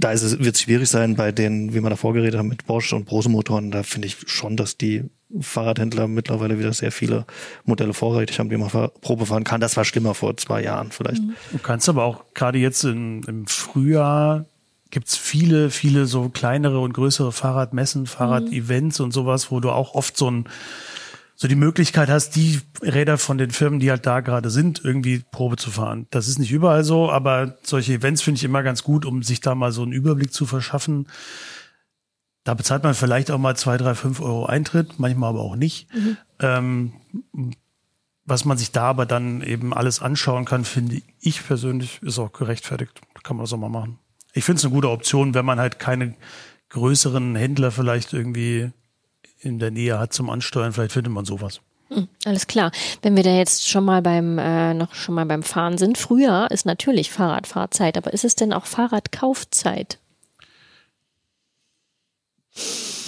[0.00, 2.66] Da ist es, wird es schwierig sein, bei den, wie wir davor geredet haben, mit
[2.66, 3.72] Bosch und Brose-Motoren.
[3.72, 5.04] Da finde ich schon, dass die
[5.40, 7.26] Fahrradhändler mittlerweile wieder sehr viele
[7.64, 8.70] Modelle vorrätig haben, die man
[9.00, 9.60] Probe fahren kann.
[9.60, 11.22] Das war schlimmer vor zwei Jahren vielleicht.
[11.50, 14.46] Du kannst aber auch gerade jetzt in, im Frühjahr
[14.90, 20.16] gibt's viele, viele so kleinere und größere Fahrradmessen, Fahrrad-Events und sowas, wo du auch oft
[20.16, 20.48] so ein
[21.40, 25.22] so die Möglichkeit hast, die Räder von den Firmen, die halt da gerade sind, irgendwie
[25.30, 26.08] Probe zu fahren.
[26.10, 29.40] Das ist nicht überall so, aber solche Events finde ich immer ganz gut, um sich
[29.40, 31.06] da mal so einen Überblick zu verschaffen.
[32.42, 35.86] Da bezahlt man vielleicht auch mal zwei, drei, fünf Euro Eintritt, manchmal aber auch nicht.
[36.40, 36.94] Ähm,
[38.24, 42.32] was man sich da aber dann eben alles anschauen kann, finde ich persönlich, ist auch
[42.32, 43.00] gerechtfertigt.
[43.22, 44.00] Kann man das auch mal machen.
[44.32, 46.16] Ich finde es eine gute Option, wenn man halt keine
[46.70, 48.72] größeren Händler vielleicht irgendwie
[49.40, 50.72] in der Nähe hat zum Ansteuern.
[50.72, 51.60] Vielleicht findet man sowas.
[52.26, 52.70] Alles klar.
[53.00, 56.48] Wenn wir da jetzt schon mal beim äh, noch schon mal beim Fahren sind, früher
[56.50, 59.98] ist natürlich Fahrradfahrzeit, aber ist es denn auch Fahrradkaufzeit?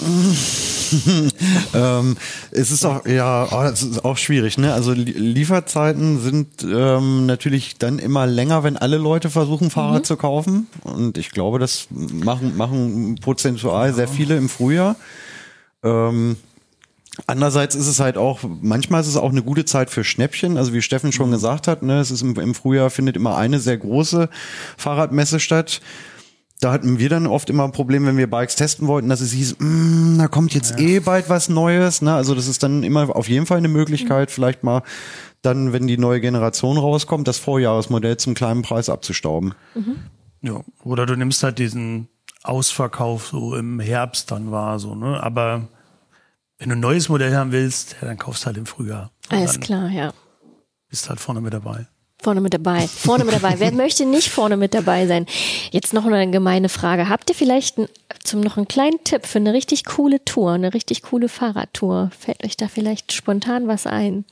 [1.73, 2.17] ähm,
[2.51, 4.73] es ist auch, ja, oh, es ist auch schwierig, ne?
[4.73, 10.17] Also Li- Lieferzeiten sind ähm, natürlich dann immer länger, wenn alle Leute versuchen, Fahrrad zu
[10.17, 10.67] kaufen.
[10.83, 14.95] Und ich glaube, das machen, machen prozentual sehr viele im Frühjahr.
[15.83, 16.37] Ähm,
[17.27, 20.57] Andererseits ist es halt auch, manchmal ist es auch eine gute Zeit für Schnäppchen.
[20.57, 23.59] Also wie Steffen schon gesagt hat, ne, es ist im, im Frühjahr findet immer eine
[23.59, 24.29] sehr große
[24.77, 25.81] Fahrradmesse statt.
[26.61, 29.33] Da hatten wir dann oft immer ein Problem, wenn wir Bikes testen wollten, dass es
[29.33, 32.01] hieß, "Mm, da kommt jetzt eh bald was Neues.
[32.01, 32.13] Ne?
[32.13, 34.81] Also das ist dann immer auf jeden Fall eine Möglichkeit, vielleicht mal
[35.41, 39.53] dann, wenn die neue Generation rauskommt, das Vorjahresmodell zum kleinen Preis abzustauben.
[40.41, 40.61] Ja.
[40.83, 42.07] Oder du nimmst halt diesen
[42.43, 45.21] Ausverkauf so im Herbst dann war so, ne?
[45.21, 45.67] Aber
[46.57, 49.11] wenn du ein neues Modell haben willst, ja, dann kaufst du halt im Frühjahr.
[49.29, 50.13] Und Alles klar, ja.
[50.89, 51.87] Bist halt vorne mit dabei.
[52.21, 52.87] Vorne mit dabei.
[52.87, 53.55] Vorne mit dabei.
[53.59, 55.25] Wer möchte nicht vorne mit dabei sein?
[55.71, 57.09] Jetzt noch eine gemeine Frage.
[57.09, 57.87] Habt ihr vielleicht ein,
[58.23, 62.11] zum noch einen kleinen Tipp für eine richtig coole Tour, eine richtig coole Fahrradtour?
[62.17, 64.25] Fällt euch da vielleicht spontan was ein?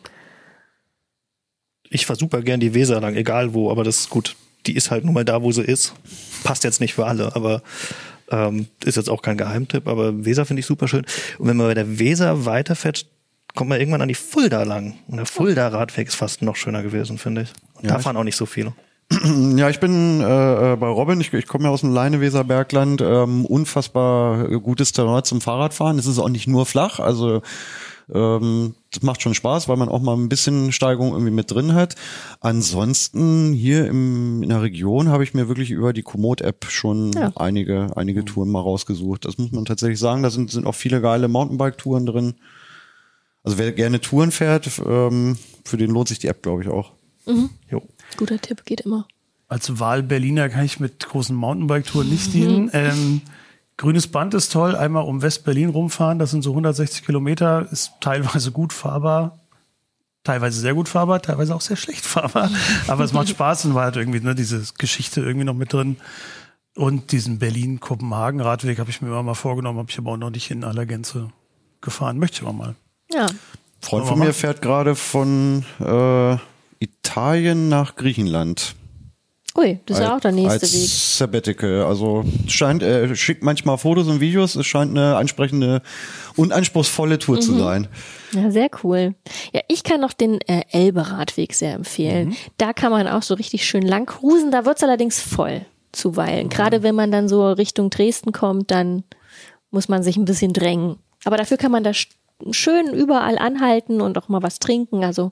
[1.90, 4.36] Ich fahre super gern die Weser lang, egal wo, aber das ist gut.
[4.66, 5.94] Die ist halt nun mal da, wo sie ist.
[6.44, 7.62] Passt jetzt nicht für alle, aber
[8.32, 11.06] ähm, ist jetzt auch kein Geheimtipp, aber Weser finde ich super schön.
[11.38, 13.08] Und wenn man bei der Weser weiterfährt,
[13.56, 14.96] kommt man irgendwann an die Fulda lang.
[15.08, 17.50] Und der Fulda-Radweg ist fast noch schöner gewesen, finde ich.
[17.74, 18.74] Und Ja, da fahren auch nicht so viele.
[19.56, 23.02] Ja, ich bin äh, äh, bei Robin, ich, ich komme ja aus dem Leineweser Bergland,
[23.02, 25.98] ähm, unfassbar gutes Terrain zum Fahrradfahren.
[25.98, 27.42] Es ist auch nicht nur flach, also
[28.14, 31.74] ähm, das macht schon Spaß, weil man auch mal ein bisschen Steigung irgendwie mit drin
[31.74, 31.96] hat.
[32.42, 37.32] Ansonsten hier im, in der Region habe ich mir wirklich über die Komoot-App schon Ja.
[37.36, 39.26] einige, einige Touren mal rausgesucht.
[39.26, 40.24] Das muss man tatsächlich sagen.
[40.24, 42.34] Da sind, sind auch viele geile Mountainbike-Touren drin.
[43.44, 46.94] Also wer gerne Touren fährt, ähm, für den lohnt sich die App, glaube ich, auch.
[47.70, 47.84] Jo.
[48.18, 49.08] Guter Tipp geht immer.
[49.48, 52.70] Als Wahl-Berliner kann ich mit großen Mountainbike-Touren nicht dienen.
[52.74, 53.22] Ähm,
[53.80, 58.52] grünes Band ist toll, einmal um West-Berlin rumfahren, das sind so 160 Kilometer, ist teilweise
[58.52, 59.40] gut fahrbar,
[60.24, 62.52] teilweise sehr gut fahrbar, teilweise auch sehr schlecht fahrbar.
[62.88, 65.98] Aber es macht Spaß und war halt irgendwie ne, diese Geschichte irgendwie noch mit drin.
[66.76, 70.52] Und diesen Berlin-Kopenhagen-Radweg habe ich mir immer mal vorgenommen, habe ich aber auch noch nicht
[70.52, 71.30] in aller Gänze
[71.82, 72.20] gefahren.
[72.20, 72.76] Möchte ich aber mal.
[73.12, 73.26] Ja.
[73.82, 76.38] Freund von mir fährt gerade von äh,
[76.80, 78.76] Italien nach Griechenland.
[79.60, 80.90] Ui, das ist ja auch der nächste als Weg.
[80.90, 81.84] Sabbatical.
[81.84, 84.56] Also es scheint, er schickt manchmal Fotos und Videos.
[84.56, 85.82] Es scheint eine ansprechende
[86.36, 87.42] und anspruchsvolle Tour Mhm.
[87.42, 87.88] zu sein.
[88.32, 89.16] Ja, sehr cool.
[89.54, 92.36] Ja, ich kann noch den äh, Elbe-Radweg sehr empfehlen.
[92.58, 94.52] Da kann man auch so richtig schön lang cruisen.
[94.52, 96.50] Da wird's allerdings voll zuweilen.
[96.50, 99.04] Gerade wenn man dann so Richtung Dresden kommt, dann
[99.72, 100.98] muss man sich ein bisschen drängen.
[101.26, 101.92] Aber dafür kann man da
[102.52, 105.04] schön überall anhalten und auch mal was trinken.
[105.04, 105.32] Also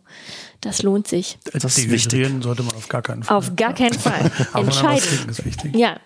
[0.61, 1.37] das lohnt sich.
[1.45, 2.07] Das ist wichtig.
[2.07, 3.37] Dehydrieren sollte man auf gar keinen Fall.
[3.37, 4.31] Auf gar keinen Fall.
[4.53, 5.03] Entscheidend.
[5.03, 5.75] trinken ist wichtig.
[5.75, 5.97] Ja.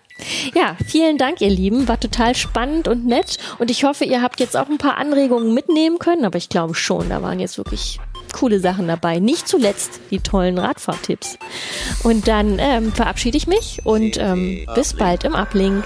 [0.54, 1.88] Ja, vielen Dank, ihr Lieben.
[1.88, 3.38] War total spannend und nett.
[3.58, 6.24] Und ich hoffe, ihr habt jetzt auch ein paar Anregungen mitnehmen können.
[6.24, 7.98] Aber ich glaube schon, da waren jetzt wirklich
[8.32, 9.18] coole Sachen dabei.
[9.18, 11.38] Nicht zuletzt die tollen Radfahrtipps.
[12.02, 15.84] Und dann ähm, verabschiede ich mich und ähm, bis bald im Uplink.